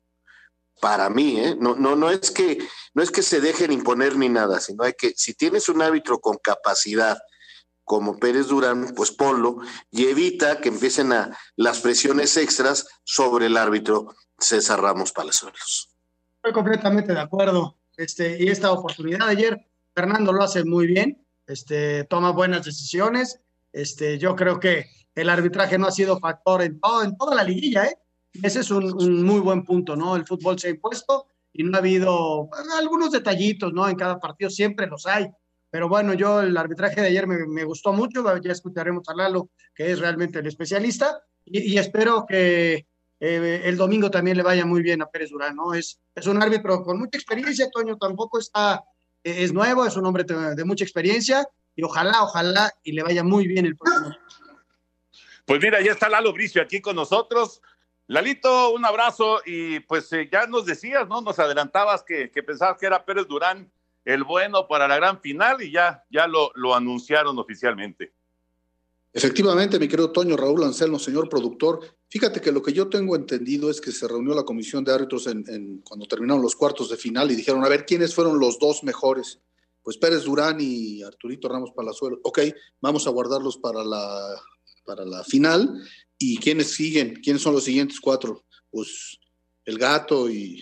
[0.82, 1.56] para mí, ¿eh?
[1.60, 2.58] no, no, no, es que,
[2.94, 6.38] no es que se dejen imponer ni nada, sino que, si tienes un árbitro con
[6.38, 7.18] capacidad,
[7.90, 9.58] como Pérez Durán, pues ponlo
[9.90, 15.90] y evita que empiecen a las presiones extras sobre el árbitro César Ramos Palazuelos.
[16.36, 17.78] Estoy completamente de acuerdo.
[17.98, 23.40] Este, y esta oportunidad de ayer, Fernando lo hace muy bien, este, toma buenas decisiones.
[23.74, 27.44] Este, yo creo que el arbitraje no ha sido factor en, todo, en toda la
[27.44, 27.98] liguilla, ¿eh?
[28.34, 30.16] Ese es un, muy buen punto, ¿no?
[30.16, 33.88] El fútbol se ha impuesto y no ha habido pues, algunos detallitos, ¿no?
[33.90, 35.28] En cada partido siempre los hay.
[35.72, 39.92] Pero bueno, yo el arbitraje de ayer me, gustó mucho, ya escucharemos a Lalo, que
[39.92, 42.88] es realmente el especialista, y, espero que
[43.20, 45.74] eh, el domingo también le vaya muy bien a Pérez Durán, ¿no?
[45.74, 48.84] Es, es un árbitro con mucha experiencia, Toño tampoco está,
[49.24, 53.24] eh, es nuevo, es un hombre de, mucha experiencia, y ojalá, ojalá, y le vaya
[53.24, 54.16] muy bien el próximo.
[55.46, 57.62] Pues mira, ya está Lalo Bricio aquí con nosotros.
[58.10, 61.22] Lalito, un abrazo y pues eh, ya nos decías, ¿no?
[61.22, 63.72] Nos adelantabas que, pensabas que era Pérez Durán
[64.04, 68.12] el bueno para la gran final y ya, ya lo, anunciaron oficialmente.
[69.14, 73.70] Efectivamente, mi querido Toño Raúl Anselmo, señor productor, fíjate que lo que yo tengo entendido
[73.70, 77.30] es que se reunió la comisión de árbitros en, cuando terminaron los cuartos de final
[77.30, 79.40] y dijeron, a ver, ¿quiénes fueron los dos mejores?
[79.84, 82.20] Pues Pérez Durán y Arturito Ramos Palazuelo.
[82.24, 82.40] Ok,
[82.82, 84.36] vamos a guardarlos para la,
[84.84, 85.80] para la final
[86.20, 87.16] ¿Y quiénes siguen?
[87.24, 88.46] ¿Quiénes son los siguientes cuatro?
[88.70, 89.18] Pues
[89.66, 90.62] el gato y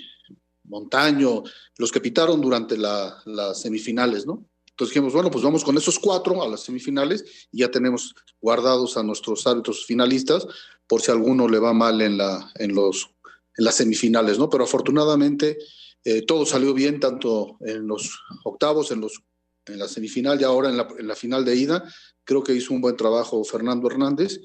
[0.63, 1.43] Montaño,
[1.77, 4.45] los que pitaron durante las semifinales, ¿no?
[4.69, 8.95] Entonces dijimos, bueno, pues vamos con esos cuatro a las semifinales y ya tenemos guardados
[8.95, 10.45] a nuestros árbitros finalistas
[10.85, 13.09] por si alguno le va mal en, la, en, los,
[13.57, 14.49] en las semifinales, ¿no?
[14.51, 15.57] Pero afortunadamente
[16.03, 19.19] eh, todo salió bien, tanto en los octavos, en, los,
[19.65, 21.83] en la semifinal y ahora en la, en la final de ida.
[22.23, 24.39] Creo que hizo un buen trabajo Fernando Hernández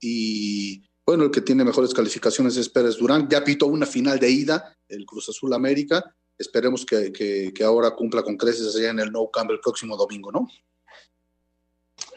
[0.00, 3.30] y bueno, el que tiene mejores calificaciones es Pérez Durán.
[3.30, 6.04] Ya pitó una final de ida, el Cruz Azul América.
[6.36, 10.30] Esperemos que, que, ahora cumpla con creces allá en el No Camp el próximo domingo,
[10.30, 10.46] ¿no?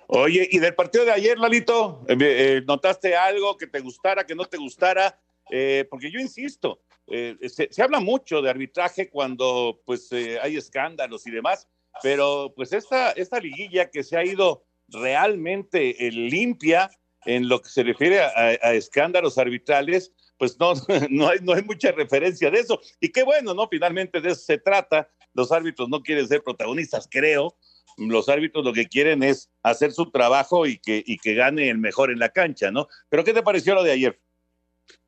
[0.08, 4.36] Oye, y del partido de ayer, Lalito, eh, eh, ¿notaste algo que te gustara, que
[4.36, 5.18] no te gustara?
[5.50, 11.32] Eh, porque yo insisto, se, se, habla mucho de arbitraje cuando pues hay escándalos y
[11.32, 11.66] demás,
[12.04, 16.92] pero pues esta, esta liguilla que se ha ido realmente limpia,
[17.26, 20.74] en lo que se refiere a, escándalos arbitrales, pues no,
[21.10, 22.80] no, hay, no hay mucha referencia de eso.
[23.00, 23.68] Y qué bueno, ¿no?
[23.68, 25.10] Finalmente de eso se trata.
[25.34, 27.56] Los árbitros no quieren ser protagonistas, creo.
[27.98, 31.78] Los árbitros lo que quieren es hacer su trabajo y que, y que gane el
[31.78, 32.88] mejor en la cancha, ¿no?
[33.10, 34.20] Pero ¿qué te pareció lo de ayer?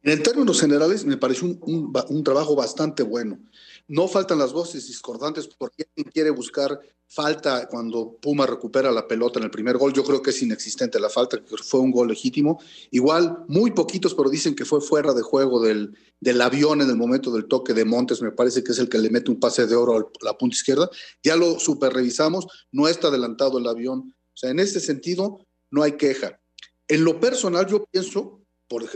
[0.03, 3.39] En términos generales, me pareció un, un, un trabajo bastante bueno.
[3.87, 6.79] No faltan las voces discordantes porque quien quiere buscar
[7.13, 9.93] falta cuando Puma recupera la pelota en el primer gol.
[9.93, 12.59] Yo creo que es inexistente la falta, que fue un gol legítimo.
[12.91, 15.95] Igual, muy poquitos, pero dicen que fue fuera de juego del,
[16.41, 18.21] avión en el momento del toque de Montes.
[18.21, 20.55] Me parece que es el que le mete un pase de oro a la punta
[20.55, 20.89] izquierda.
[21.21, 24.15] Ya lo super revisamos, no está adelantado el avión.
[24.33, 26.39] O sea, en ese sentido, no hay queja.
[26.87, 28.41] En lo personal, yo pienso,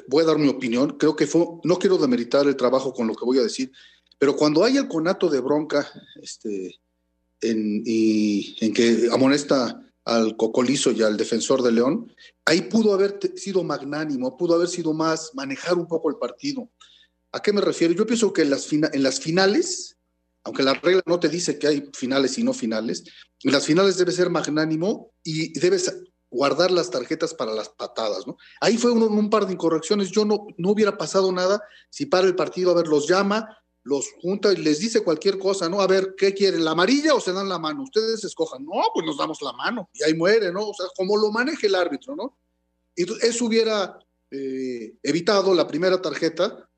[0.07, 3.15] voy a dar mi opinión, creo que fue, no quiero demeritar el trabajo con lo
[3.15, 3.71] que voy a decir,
[4.17, 5.89] pero cuando hay el conato de bronca,
[6.21, 6.79] este,
[7.41, 12.11] en, y, en que amonesta al Cocolizo y al defensor de León,
[12.45, 16.69] ahí pudo haber sido magnánimo, pudo haber sido más, manejar un poco el partido.
[17.33, 17.93] ¿A qué me refiero?
[17.93, 19.97] Yo pienso que en las, finales,
[20.43, 23.03] aunque la regla no te dice que hay finales y no finales,
[23.43, 25.93] en las finales debe ser magnánimo y debes
[26.29, 28.23] guardar las tarjetas para las patadas.
[28.61, 32.27] Ahí fue un, un par de incorrecciones, yo no, no hubiera pasado nada si para
[32.27, 35.79] el partido, a ver, los llama, los junta y les dice cualquier cosa, ¿no?
[35.79, 36.65] A ver, ¿qué quieren?
[36.65, 37.83] ¿La amarilla o se dan la mano?
[37.83, 38.65] Ustedes escojan.
[38.65, 40.67] No, pues nos damos la mano y ahí muere, ¿no?
[40.67, 42.37] O sea, como lo maneje el árbitro, ¿no?
[42.95, 43.97] Y eso hubiera
[44.29, 46.69] eh, evitado la primera tarjeta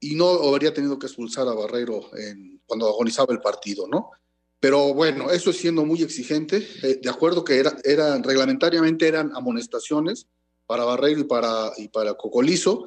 [0.00, 4.12] y no habría tenido que expulsar a Barreiro en, cuando agonizaba el partido, ¿no?
[4.58, 6.66] Pero bueno, eso es siendo muy exigente.
[6.82, 10.26] Eh, de acuerdo que era, eran reglamentariamente eran amonestaciones
[10.66, 12.86] para Barreiro y para, y para Cocolizo,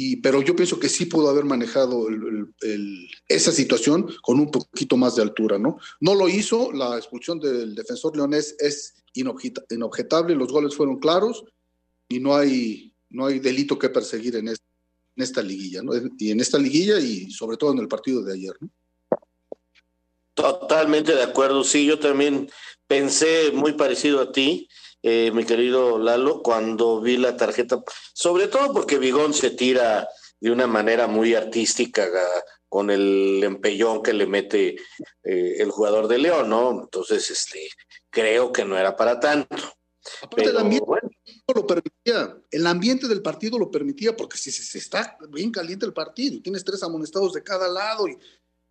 [0.00, 4.38] y, pero yo pienso que sí pudo haber manejado el, el, el, esa situación con
[4.38, 5.78] un poquito más de altura, ¿no?
[5.98, 11.44] No lo hizo, la expulsión del defensor leonés es inobjetable, los goles fueron claros
[12.08, 14.56] y no hay, no hay delito que perseguir en en
[15.16, 15.92] esta liguilla, ¿no?
[16.16, 18.70] Y en esta liguilla y sobre todo en el partido de ayer, ¿no?
[20.34, 22.48] Totalmente de acuerdo, sí, yo también
[22.86, 24.68] pensé muy parecido a ti
[25.02, 27.82] eh, mi querido Lalo, cuando vi la tarjeta,
[28.12, 30.08] sobre todo porque Vigón se tira
[30.40, 32.08] de una manera muy artística
[32.68, 34.76] con el empellón que le mete
[35.22, 36.82] eh, el jugador de León, ¿no?
[36.82, 37.68] Entonces, este,
[38.10, 39.56] creo que no era para tanto.
[40.22, 41.10] Aparte, Pero, el ambiente bueno.
[41.54, 45.92] lo permitía, el ambiente del partido lo permitía, porque si se, está bien caliente el
[45.92, 48.18] partido y tienes tres amonestados de cada lado, y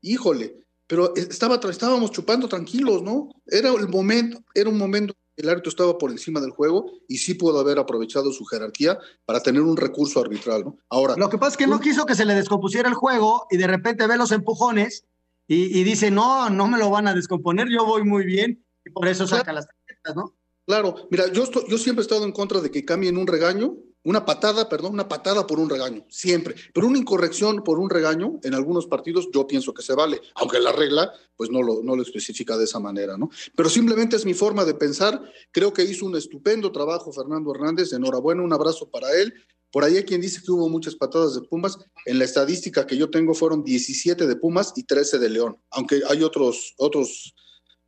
[0.01, 0.55] híjole,
[0.87, 3.29] pero estaba, estábamos chupando tranquilos, ¿no?
[3.45, 7.36] Era el momento, era un momento el árbitro estaba por encima del juego y sí
[7.36, 10.78] pudo haber aprovechado su jerarquía para tener un recurso arbitral, ¿no?
[10.89, 11.15] Ahora.
[11.15, 13.67] Lo que pasa es que no quiso que se le descompusiera el juego y de
[13.67, 15.06] repente ve los empujones
[15.47, 18.89] y, y dice, no, no me lo van a descomponer, yo voy muy bien, y
[18.89, 19.56] por eso saca claro.
[19.56, 20.36] las tarjetas, ¿no?
[20.65, 23.78] Claro, mira, yo, estoy, yo siempre he estado en contra de que cambien un regaño
[24.08, 26.56] una patada, perdón, una patada por un regaño, siempre.
[26.74, 30.62] Pero una incorrección por un regaño, en algunos partidos yo pienso que se vale, aunque
[30.62, 33.30] la regla pues no lo, no lo especifica de esa manera, ¿no?
[33.54, 35.22] Pero simplemente es mi forma de pensar.
[35.52, 39.34] Creo que hizo un estupendo trabajo Fernando Hernández, enhorabuena, un abrazo para él.
[39.74, 41.78] Por ahí hay quien dice que hubo muchas patadas de Pumas.
[42.06, 46.02] En la estadística que yo tengo fueron 17 de Pumas y 13 de León, aunque
[46.10, 47.36] hay otros, otros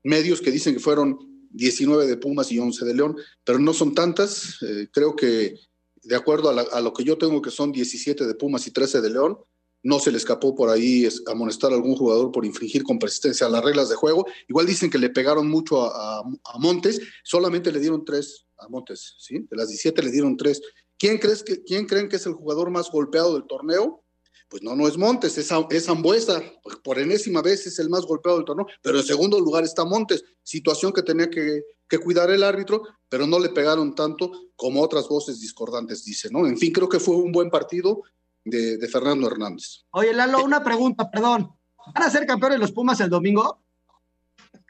[0.03, 1.17] medios que dicen que fueron
[1.51, 4.57] 19 de Pumas y 11 de León, pero no son tantas.
[4.61, 5.55] Eh, creo que
[6.03, 8.71] de acuerdo a, la, a, lo que yo tengo, que son 17 de Pumas y
[8.71, 9.37] 13 de León,
[9.83, 13.63] no se le escapó por ahí amonestar a algún jugador por infringir con persistencia las
[13.63, 14.25] reglas de juego.
[14.47, 19.15] Igual dicen que le pegaron mucho a, a, Montes, solamente le dieron tres a Montes,
[19.19, 19.47] ¿sí?
[19.49, 20.61] De las 17 le dieron tres.
[20.97, 24.03] ¿Quién, crees que, ¿Quién creen que es el jugador más golpeado del torneo?
[24.49, 26.41] Pues no, no es Montes, es, es Ambuesa,
[26.83, 30.23] por enésima vez es el más golpeado del torneo, pero en segundo lugar está Montes,
[30.41, 35.07] situación que tenía que, que cuidar el árbitro, pero no le pegaron tanto como otras
[35.07, 36.47] voces discordantes dicen, ¿no?
[36.47, 38.01] En fin, creo que fue un buen partido
[38.43, 39.83] de, de Fernando Hernández.
[39.91, 41.51] Oye, Lalo, una pregunta, perdón.
[41.93, 43.61] ¿Van a ser campeones los Pumas el domingo?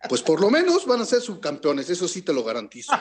[0.07, 2.93] Pues por lo menos van a ser subcampeones, eso sí te lo garantizo.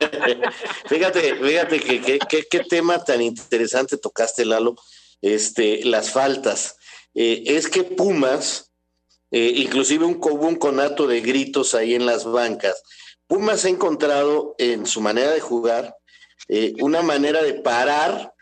[0.86, 4.74] fíjate, fíjate que, que, que, qué tema tan interesante tocaste, Lalo,
[5.22, 6.76] este, las faltas.
[7.14, 8.72] Eh, es que Pumas,
[9.30, 12.82] eh, inclusive un, hubo un conato de gritos ahí en las bancas,
[13.26, 15.94] Pumas ha encontrado en su manera de jugar
[16.48, 18.32] eh, una manera de parar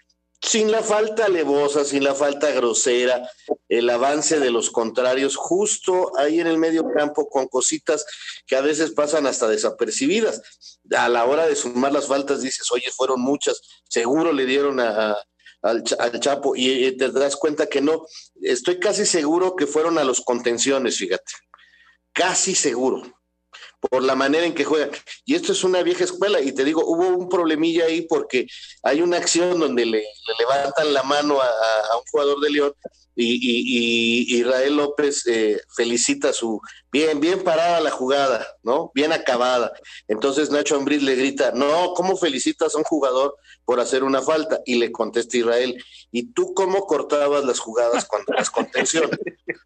[0.40, 3.28] sin la falta alevosa, sin la falta grosera,
[3.68, 8.06] el avance de los contrarios, justo ahí en el medio campo con cositas
[8.46, 10.40] que a veces pasan hasta desapercibidas.
[10.96, 15.12] A la hora de sumar las faltas dices, oye, fueron muchas, seguro le dieron a,
[15.12, 15.16] a
[15.66, 18.06] al, al, Chapo y te das cuenta que no.
[18.40, 21.32] Estoy casi seguro que fueron a los contenciones, fíjate.
[22.12, 23.02] Casi seguro
[23.80, 24.90] por la manera en que juegan.
[25.24, 28.46] Y esto es una vieja escuela, y te digo, hubo un problemilla ahí porque
[28.82, 32.72] hay una acción donde le, le levantan la mano a, un jugador de León
[33.14, 36.60] y, Israel López eh, felicita su
[36.92, 38.90] bien, bien parada la jugada, ¿no?
[38.94, 39.72] Bien acabada.
[40.08, 43.36] Entonces Nacho Ambriz le grita, no, ¿cómo felicitas a un jugador
[43.66, 44.62] por hacer una falta?
[44.64, 49.10] Y le contesta Israel, ¿y tú cómo cortabas las jugadas cuando las contención?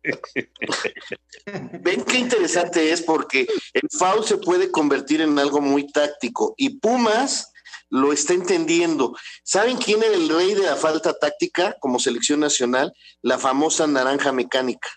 [1.81, 6.81] Ven qué interesante es porque el foul se puede convertir en algo muy táctico y
[6.81, 7.53] Pumas
[7.91, 9.15] lo está entendiendo.
[9.43, 12.93] ¿Saben quién era el rey de la falta táctica como selección nacional?
[13.21, 14.89] La famosa naranja mecánica.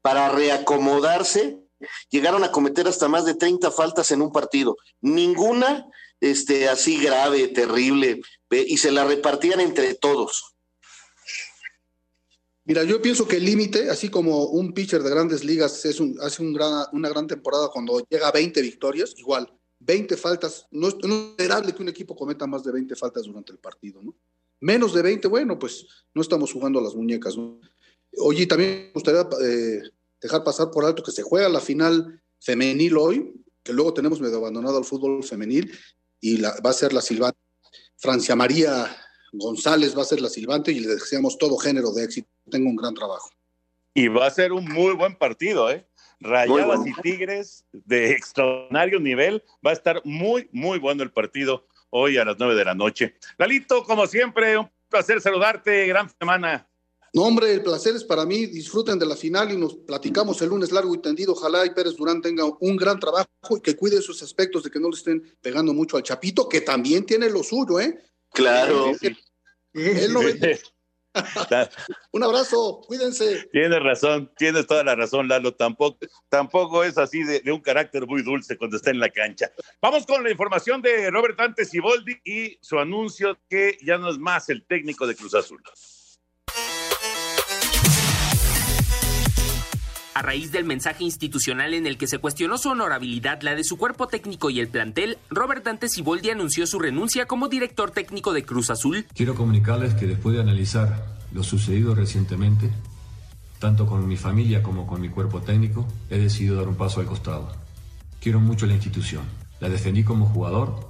[0.00, 1.58] Para reacomodarse,
[2.08, 4.76] llegaron a cometer hasta más de 30 faltas en un partido.
[5.00, 5.86] Ninguna
[6.20, 10.56] este, así grave, terrible, y se la repartían entre todos.
[12.64, 16.42] Mira, yo pienso que el límite, así como un pitcher de grandes ligas es hace
[16.42, 16.58] un
[16.92, 19.48] una gran temporada cuando llega a 20 victorias, igual,
[19.78, 23.52] 20 faltas, no es, no esperable que un equipo cometa más de 20 faltas durante
[23.52, 24.16] el partido, ¿no?
[24.60, 27.60] Menos de 20, bueno, pues no estamos jugando las muñecas, ¿no?
[28.18, 29.82] Oye, también me gustaría eh,
[30.20, 34.38] dejar pasar por alto que se juega la final femenil hoy, que luego tenemos medio
[34.38, 35.72] abandonado al fútbol femenil,
[36.20, 37.38] y la, va a ser la silbante.
[37.96, 38.94] Francia María
[39.32, 42.28] González va a ser la silbante y le deseamos todo género de éxito.
[42.50, 43.30] Tengo un gran trabajo.
[43.94, 45.86] Y va a ser un muy buen partido, ¿eh?
[46.20, 49.42] Rayadas y Tigres de extraordinario nivel.
[49.64, 53.16] Va a estar muy, muy bueno el partido hoy a las nueve de la noche.
[53.38, 55.86] Lalito, como siempre, un placer saludarte.
[55.86, 56.68] Gran semana.
[57.16, 58.44] No, hombre, el placer es para mí.
[58.44, 61.32] Disfruten de la final y nos platicamos el lunes largo y tendido.
[61.32, 64.78] Ojalá y Pérez Durán tenga un gran trabajo y que cuide esos aspectos de que
[64.78, 67.98] no le estén pegando mucho al Chapito, que también tiene lo suyo, ¿eh?
[68.34, 68.92] Claro.
[69.72, 70.20] Él no
[72.12, 73.48] Un abrazo, cuídense.
[73.50, 75.54] Tienes razón, tienes toda la razón, Lalo.
[75.54, 75.96] Tampoco,
[76.28, 79.50] tampoco es así de, un carácter muy dulce cuando está en la cancha.
[79.80, 84.18] Vamos con la información de Robert Dante Siboldi y su anuncio que ya no es
[84.18, 85.62] más el técnico de Cruz Azul.
[90.16, 93.76] A raíz del mensaje institucional en el que se cuestionó su honorabilidad, la de su
[93.76, 98.42] cuerpo técnico y el plantel, Robert Dante Siboldi anunció su renuncia como director técnico de
[98.42, 99.04] Cruz Azul.
[99.14, 102.70] Quiero comunicarles que después de analizar lo sucedido recientemente,
[103.58, 107.06] tanto con mi familia como con mi cuerpo técnico, he decidido dar un paso al
[107.06, 107.52] costado.
[108.18, 109.24] Quiero mucho la institución,
[109.60, 110.88] la defendí como jugador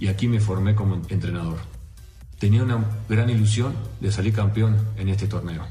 [0.00, 1.58] y aquí me formé como entrenador.
[2.40, 5.64] Tenía una gran ilusión de salir campeón en este torneo.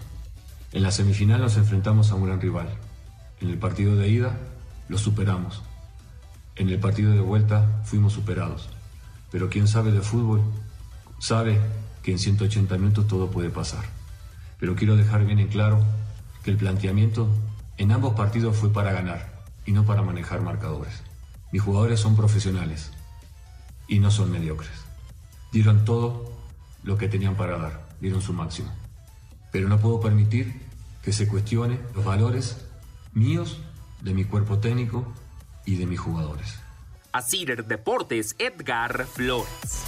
[0.72, 2.70] En la semifinal nos enfrentamos a un gran rival,
[3.44, 4.38] en el partido de ida
[4.88, 5.62] lo superamos.
[6.56, 8.70] En el partido de vuelta fuimos superados.
[9.32, 10.42] Pero quien sabe de fútbol
[11.20, 11.60] sabe
[12.04, 13.84] que en 180 minutos todo puede pasar.
[14.60, 15.84] Pero quiero dejar bien en claro
[16.42, 17.28] que el planteamiento
[17.78, 21.04] en ambos partidos fue para ganar y no para manejar marcadores.
[21.52, 22.92] Mis jugadores son profesionales
[23.90, 24.86] y no son mediocres.
[25.52, 26.32] Dieron todo
[26.84, 28.72] lo que tenían para dar, dieron su máximo.
[29.52, 30.62] Pero no puedo permitir
[31.02, 32.58] que se cuestione los valores
[33.14, 33.60] míos,
[34.02, 35.06] de mi cuerpo técnico
[35.66, 36.60] y de mis jugadores.
[37.12, 39.86] Así Deportes, Edgar Flores.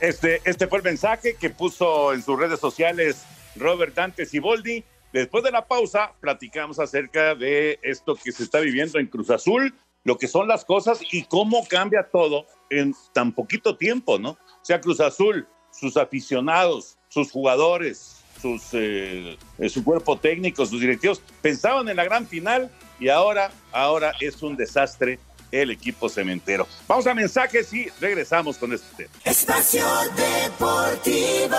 [0.00, 3.26] Este, este fue el mensaje que puso en sus redes sociales
[3.56, 4.84] Robert Dante Siboldi.
[5.12, 9.74] Después de la pausa, platicamos acerca de esto que se está viviendo en Cruz Azul,
[10.04, 14.30] lo que son las cosas y cómo cambia todo en tan poquito tiempo, ¿no?
[14.30, 19.36] O sea, Cruz Azul, sus aficionados, sus jugadores, sus, eh,
[19.68, 24.56] su cuerpo técnico, sus directivos, pensaban en la gran final y ahora, ahora es un
[24.56, 25.18] desastre
[25.52, 26.66] el equipo cementero.
[26.86, 29.10] Vamos a mensajes y regresamos con este tema.
[29.24, 29.84] Espacio
[30.16, 31.56] Deportivo.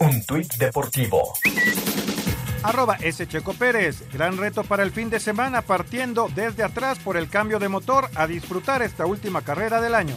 [0.00, 1.34] Un tuit deportivo.
[2.62, 3.26] Arroba S.
[3.26, 4.02] Checo Pérez.
[4.12, 8.08] Gran reto para el fin de semana partiendo desde atrás por el cambio de motor
[8.14, 10.16] a disfrutar esta última carrera del año.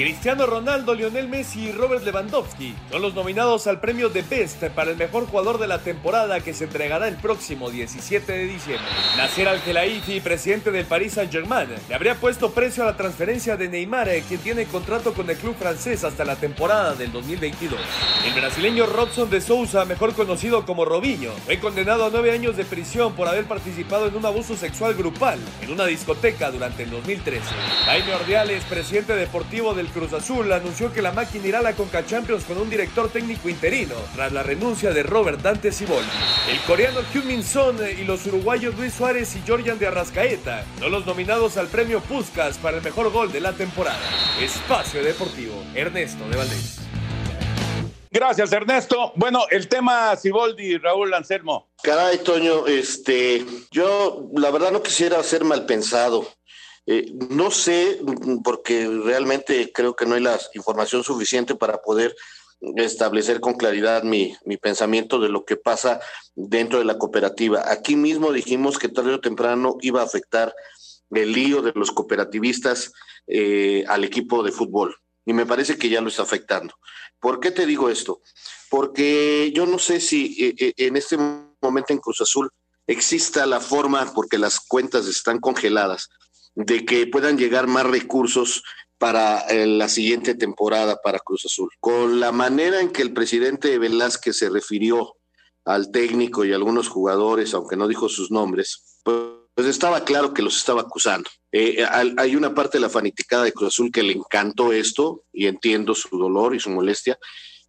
[0.00, 4.92] Cristiano Ronaldo, Lionel Messi y Robert Lewandowski son los nominados al premio de Best para
[4.92, 8.86] el mejor jugador de la temporada que se entregará el próximo 17 de diciembre.
[9.18, 14.08] Nasser Al-Khelaifi, presidente del Paris Saint-Germain, le habría puesto precio a la transferencia de Neymar,
[14.08, 17.78] eh, quien tiene contrato con el club francés hasta la temporada del 2022.
[18.26, 22.64] El brasileño Robson de Souza, mejor conocido como Robinho, fue condenado a nueve años de
[22.64, 27.42] prisión por haber participado en un abuso sexual grupal en una discoteca durante el 2013.
[27.84, 32.04] Jaime Ordiales, presidente deportivo del Cruz Azul anunció que la máquina irá a la Conca
[32.04, 36.08] Champions con un director técnico interino tras la renuncia de Robert Dante Siboldi.
[36.50, 40.92] El coreano Hyun Min Son y los uruguayos Luis Suárez y Jordan de Arrascaeta son
[40.92, 44.00] los nominados al premio Puskas para el mejor gol de la temporada.
[44.40, 46.78] Espacio Deportivo, Ernesto de Valdés.
[48.12, 49.12] Gracias, Ernesto.
[49.14, 51.70] Bueno, el tema Siboldi, Raúl Anselmo.
[51.80, 56.26] Caray, Toño, este, yo la verdad no quisiera ser mal pensado.
[56.92, 58.00] Eh, no sé,
[58.42, 62.16] porque realmente creo que no hay la información suficiente para poder
[62.76, 66.00] establecer con claridad mi, mi, pensamiento de lo que pasa
[66.34, 67.70] dentro de la cooperativa.
[67.70, 70.52] Aquí mismo dijimos que tarde o temprano iba a afectar
[71.10, 72.92] el lío de los cooperativistas
[73.26, 76.74] eh, al equipo de fútbol y me parece que ya lo está afectando.
[77.20, 78.20] ¿Por qué te digo esto?
[78.70, 81.16] Porque yo no sé si eh, eh, en este
[81.60, 82.50] momento en Cruz Azul
[82.86, 86.08] exista la forma, porque las cuentas están congeladas,
[86.54, 88.62] de que puedan llegar más recursos
[88.98, 91.70] para eh, la siguiente temporada para Cruz Azul.
[91.80, 95.16] Con la manera en que el presidente Velázquez se refirió
[95.64, 100.32] al técnico y a algunos jugadores, aunque no dijo sus nombres, pues pues estaba claro
[100.32, 101.28] que los estaba acusando.
[101.52, 101.84] Eh,
[102.16, 105.94] hay una parte de la fanaticada de Cruz Azul que le encantó esto y entiendo
[105.94, 107.18] su dolor y su molestia,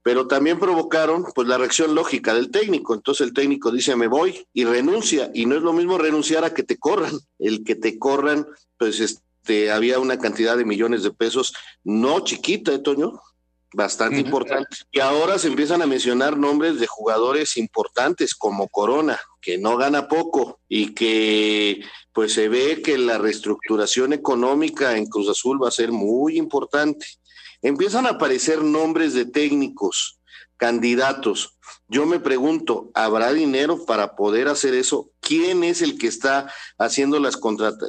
[0.03, 2.93] pero también provocaron pues la reacción lógica del técnico.
[2.93, 6.53] Entonces el técnico dice me voy y renuncia y no es lo mismo renunciar a
[6.53, 7.13] que te corran.
[7.39, 8.47] El que te corran,
[8.77, 13.19] pues este, había una cantidad de millones de pesos no chiquita, ¿eh, Toño?
[13.73, 14.77] Bastante importante.
[14.91, 20.09] Y ahora se empiezan a mencionar nombres de jugadores importantes como Corona, que no gana
[20.09, 21.81] poco y que
[22.11, 27.05] pues se ve que la reestructuración económica en Cruz Azul va a ser muy importante.
[27.61, 30.19] Empiezan a aparecer nombres de técnicos,
[30.57, 31.57] candidatos.
[31.87, 35.11] Yo me pregunto, ¿habrá dinero para poder hacer eso?
[35.19, 37.39] ¿Quién es el que está haciendo las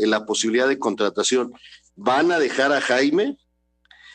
[0.00, 1.52] la posibilidad de contratación?
[1.96, 3.36] ¿Van a dejar a Jaime?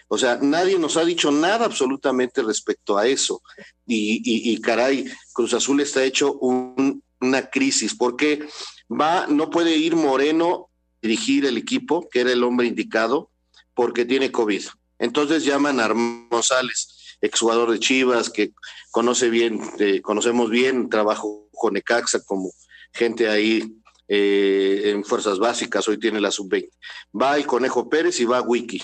[0.08, 3.42] O sea, nadie nos ha dicho nada absolutamente respecto a eso.
[3.86, 8.48] Y, caray, Cruz Azul está hecho una crisis porque
[8.90, 10.70] va, no puede ir Moreno
[11.02, 13.30] dirigir el equipo, que era el hombre indicado,
[13.74, 14.64] porque tiene COVID.
[15.00, 18.52] Entonces llaman a Armando González, exjugador de Chivas, que
[18.92, 22.52] conoce bien, eh, conocemos bien, trabajo con Necaxa como
[22.94, 23.64] gente ahí
[24.08, 26.70] eh, en fuerzas básicas, hoy tiene la sub-20.
[27.20, 28.82] Va el Conejo Pérez y va Wiki.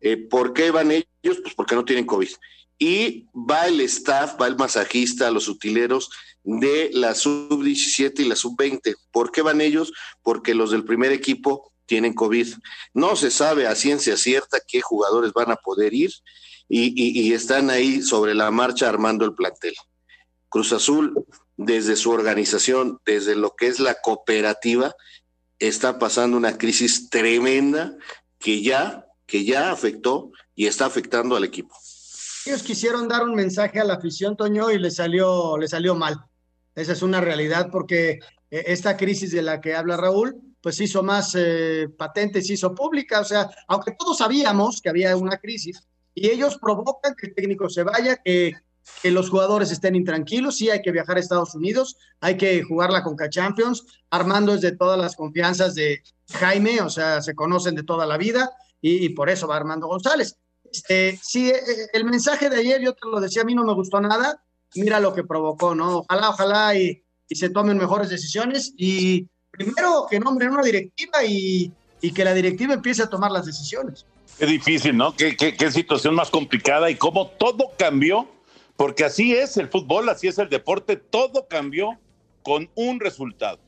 [0.00, 1.38] Eh, ¿Por qué van ellos?
[1.42, 2.30] Pues porque no tienen COVID.
[2.78, 6.10] Y va el staff, va el masajista, los utileros
[6.42, 8.96] de la sub-17 y la sub-20.
[9.12, 9.92] ¿Por qué van ellos?
[10.22, 12.46] Porque los del primer equipo tienen COVID.
[12.94, 16.12] No se sabe a ciencia cierta qué jugadores van a poder ir
[16.68, 19.74] y, están ahí sobre la marcha armando el plantel.
[20.48, 21.26] Cruz Azul,
[21.56, 24.94] desde su organización, desde lo que es la cooperativa,
[25.58, 27.96] está pasando una crisis tremenda
[28.38, 31.74] que ya que ya afectó y está afectando al equipo.
[32.46, 36.16] Ellos quisieron dar un mensaje a la afición, Toño, y le salió, le salió mal.
[36.74, 38.20] Esa es una realidad porque
[38.50, 42.74] eh, esta crisis de la que habla Raúl, pues hizo más eh, patente, se hizo
[42.74, 43.20] pública.
[43.20, 47.68] O sea, aunque todos sabíamos que había una crisis, y ellos provocan que el técnico
[47.68, 48.54] se vaya, que,
[49.02, 52.90] que los jugadores estén intranquilos, sí hay que viajar a Estados Unidos, hay que jugar
[52.90, 56.02] la Conca Champions, Armando es de todas las confianzas de
[56.32, 58.50] Jaime, o sea, se conocen de toda la vida,
[58.82, 60.38] y, por eso va Armando González.
[60.64, 63.64] Este, sí, eh, eh, el mensaje de ayer, yo te lo decía, a mí no
[63.64, 64.42] me gustó nada,
[64.74, 65.98] mira lo que provocó, ¿no?
[65.98, 69.28] Ojalá, ojalá y, se tomen mejores decisiones y
[69.64, 74.06] primero que nombren una directiva y, que la directiva empiece a tomar las decisiones.
[74.38, 75.14] Qué difícil, ¿no?
[75.14, 78.26] Qué, qué, situación más complicada y cómo todo cambió,
[78.76, 81.98] porque así es el fútbol, así es el deporte, todo cambió
[82.42, 83.58] con un resultado,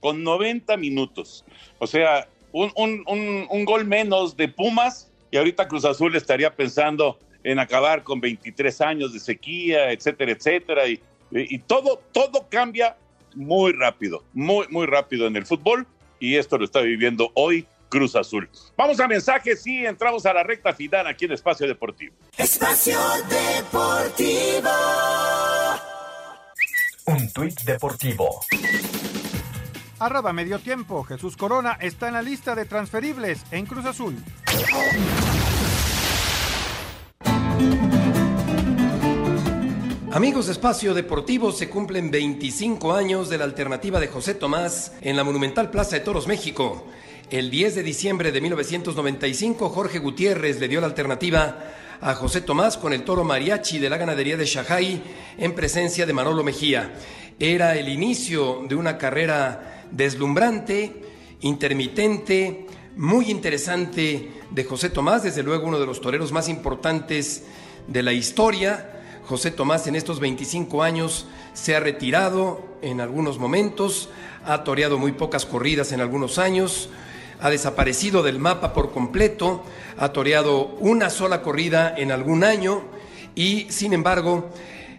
[0.00, 1.44] con 90 minutos.
[1.78, 8.02] O sea, un, gol menos de Pumas y ahorita Cruz Azul estaría pensando en acabar
[8.02, 10.88] con 23 años de sequía, etcétera, etcétera.
[10.88, 10.98] Y,
[11.30, 12.96] y, todo, todo cambia
[13.34, 15.86] muy rápido, muy, muy rápido en el fútbol
[16.18, 18.48] y esto lo está viviendo hoy Cruz Azul.
[18.76, 22.14] Vamos a mensajes y entramos a la recta final aquí en Espacio Deportivo.
[22.38, 24.70] Espacio Deportivo.
[27.04, 28.40] Un tuit deportivo.
[29.98, 31.04] Arroba medio tiempo.
[31.04, 34.16] Jesús Corona está en la lista de transferibles en Cruz Azul.
[40.14, 45.16] Amigos de Espacio Deportivo, se cumplen 25 años de la alternativa de José Tomás en
[45.16, 46.86] la Monumental Plaza de Toros, México.
[47.30, 51.64] El 10 de diciembre de 1995, Jorge Gutiérrez le dio la alternativa
[52.02, 55.02] a José Tomás con el toro mariachi de la ganadería de Shajay
[55.38, 56.92] en presencia de Manolo Mejía.
[57.38, 60.92] Era el inicio de una carrera deslumbrante,
[61.40, 67.44] intermitente, muy interesante de José Tomás, desde luego uno de los toreros más importantes
[67.88, 68.98] de la historia.
[69.32, 71.24] José Tomás en estos 25 años
[71.54, 74.10] se ha retirado en algunos momentos,
[74.44, 76.90] ha toreado muy pocas corridas en algunos años,
[77.40, 79.62] ha desaparecido del mapa por completo,
[79.96, 82.82] ha toreado una sola corrida en algún año
[83.34, 84.50] y, sin embargo,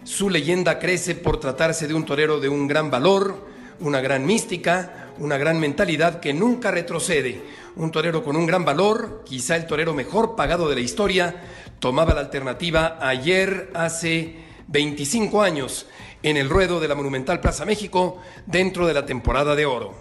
[0.03, 3.45] su leyenda crece por tratarse de un torero de un gran valor,
[3.81, 7.39] una gran mística, una gran mentalidad que nunca retrocede.
[7.75, 11.35] Un torero con un gran valor, quizá el torero mejor pagado de la historia,
[11.83, 14.35] tomaba la alternativa ayer hace
[14.69, 15.85] 25 años
[16.23, 19.93] en el ruedo de la Monumental Plaza México dentro de la temporada de oro.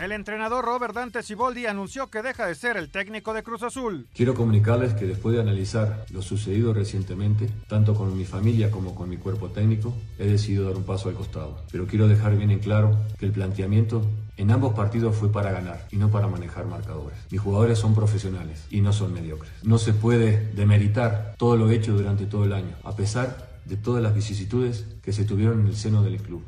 [0.00, 4.08] El entrenador Robert Dante Ciboldi anunció que deja de ser el técnico de Cruz Azul.
[4.12, 9.08] Quiero comunicarles que después de analizar lo sucedido recientemente, tanto con mi familia como con
[9.08, 11.60] mi cuerpo técnico, he decidido dar un paso al costado.
[11.70, 14.04] Pero quiero dejar bien en claro que el planteamiento
[14.36, 17.16] en ambos partidos fue para ganar y no para manejar marcadores.
[17.30, 19.52] Mis jugadores son profesionales y no son mediocres.
[19.62, 24.02] No se puede demeritar todo lo hecho durante todo el año, a pesar de todas
[24.02, 26.42] las vicisitudes que se tuvieron en el seno del club.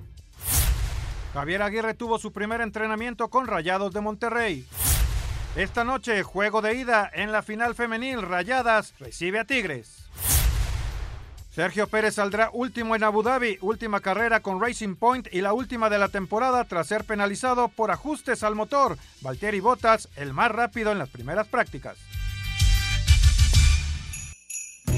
[1.37, 4.67] Javier Aguirre tuvo su primer entrenamiento con Rayados de Monterrey.
[5.55, 10.07] Esta noche, juego de ida en la final femenil, Rayadas recibe a Tigres.
[11.51, 15.91] Sergio Pérez saldrá último en Abu Dhabi, última carrera con Racing Point y la última
[15.91, 18.97] de la temporada tras ser penalizado por ajustes al motor.
[19.21, 21.99] Valtteri Bottas, el más rápido en las primeras prácticas.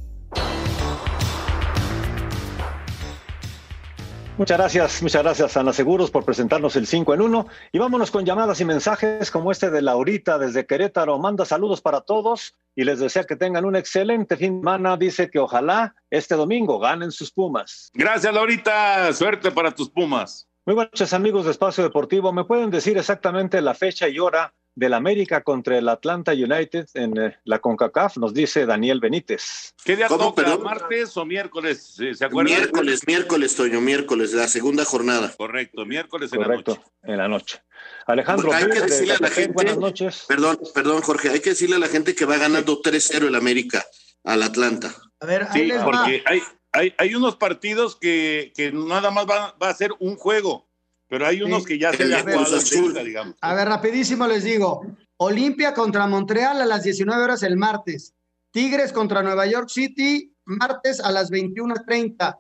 [4.40, 8.24] Muchas gracias, muchas gracias Ana Seguros por presentarnos el 5 en 1 y vámonos con
[8.24, 11.18] llamadas y mensajes como este de Laurita desde Querétaro.
[11.18, 14.96] Manda saludos para todos y les desea que tengan un excelente fin de semana.
[14.96, 17.90] Dice que ojalá este domingo ganen sus Pumas.
[17.92, 20.48] Gracias Laurita, suerte para tus Pumas.
[20.64, 22.32] Muy buenas noches amigos de Espacio Deportivo.
[22.32, 27.18] ¿Me pueden decir exactamente la fecha y hora del América contra el Atlanta United en
[27.18, 29.74] eh, la CONCACAF, nos dice Daniel Benítez.
[29.84, 30.34] ¿Qué día toca?
[30.34, 30.62] Perdón?
[30.62, 31.96] ¿Martes o miércoles?
[32.14, 32.56] ¿Se acuerdan?
[32.56, 35.32] Miércoles, miércoles, Toño, miércoles, la segunda jornada.
[35.36, 36.92] Correcto, miércoles en Correcto, la noche.
[37.02, 37.62] en la noche.
[38.06, 40.24] Alejandro, hay que decirle a la gente, buenas noches.
[40.28, 43.84] Perdón, perdón, Jorge, hay que decirle a la gente que va ganando 3-0 el América
[44.24, 44.94] al Atlanta.
[45.20, 45.84] A ver, ahí Sí, les va.
[45.84, 46.42] porque hay,
[46.72, 50.68] hay, hay unos partidos que, que nada más va, va a ser un juego,
[51.10, 51.68] pero hay unos Sí.
[51.68, 53.34] que ya se le de ha jugado digamos.
[53.40, 54.86] A ver, rapidísimo les digo.
[55.16, 58.14] Olimpia contra Montreal a las 19 horas el martes.
[58.52, 62.38] Tigres contra Nueva York City, martes a las 21.30.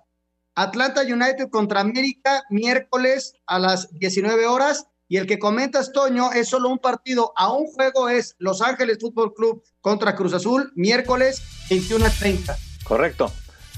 [0.54, 4.86] Atlanta United contra América, miércoles a las 19 horas.
[5.08, 7.32] Y el que comentas, Toño, es solo un partido.
[7.36, 12.56] A un juego es Los Ángeles Fútbol Club contra Cruz Azul, miércoles 21.30.
[12.84, 13.32] Correcto.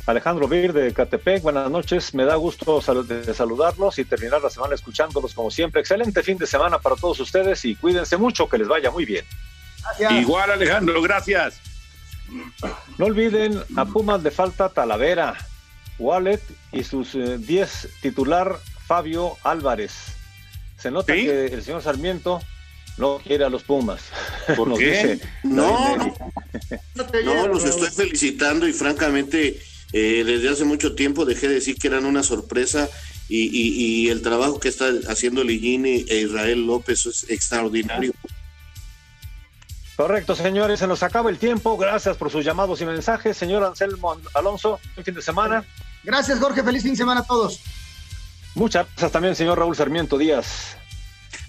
[0.07, 2.13] Alejandro Vir de Catepec, buenas noches.
[2.13, 5.81] Me da gusto sal- de saludarlos y terminar la semana escuchándolos como siempre.
[5.81, 9.25] Excelente fin de semana para todos ustedes y cuídense mucho, que les vaya muy bien.
[10.11, 11.61] Igual, Alejandro, gracias.
[12.99, 15.37] No olviden a Pumas de falta Talavera,
[15.99, 16.41] Wallet
[16.73, 19.93] y sus eh, 10 titular Fabio Álvarez.
[20.79, 21.25] Se nota ¿Sí?
[21.25, 22.41] que el señor Sarmiento
[22.97, 24.03] no quiere a los Pumas.
[24.57, 24.87] ¿Por Nos qué?
[24.91, 25.97] dice No.
[27.25, 29.61] No, los estoy felicitando y francamente
[29.93, 32.89] eh, desde hace mucho tiempo dejé de decir que eran una sorpresa
[33.29, 38.13] y, y- y el trabajo que está haciendo Ligini e Israel López es extraordinario.
[39.97, 41.77] Correcto, señores, se nos acaba el tiempo.
[41.77, 43.37] Gracias por sus llamados y mensajes.
[43.37, 45.65] Señor Anselmo Alonso, buen fin de semana.
[46.03, 46.63] Gracias, Jorge.
[46.63, 47.61] Feliz fin de semana a todos.
[48.55, 50.77] Muchas gracias también, señor Raúl Sarmiento Díaz.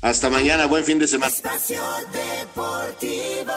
[0.01, 1.33] Hasta mañana, buen fin de semana.
[1.33, 1.81] Espacio
[2.11, 3.53] Deportivo.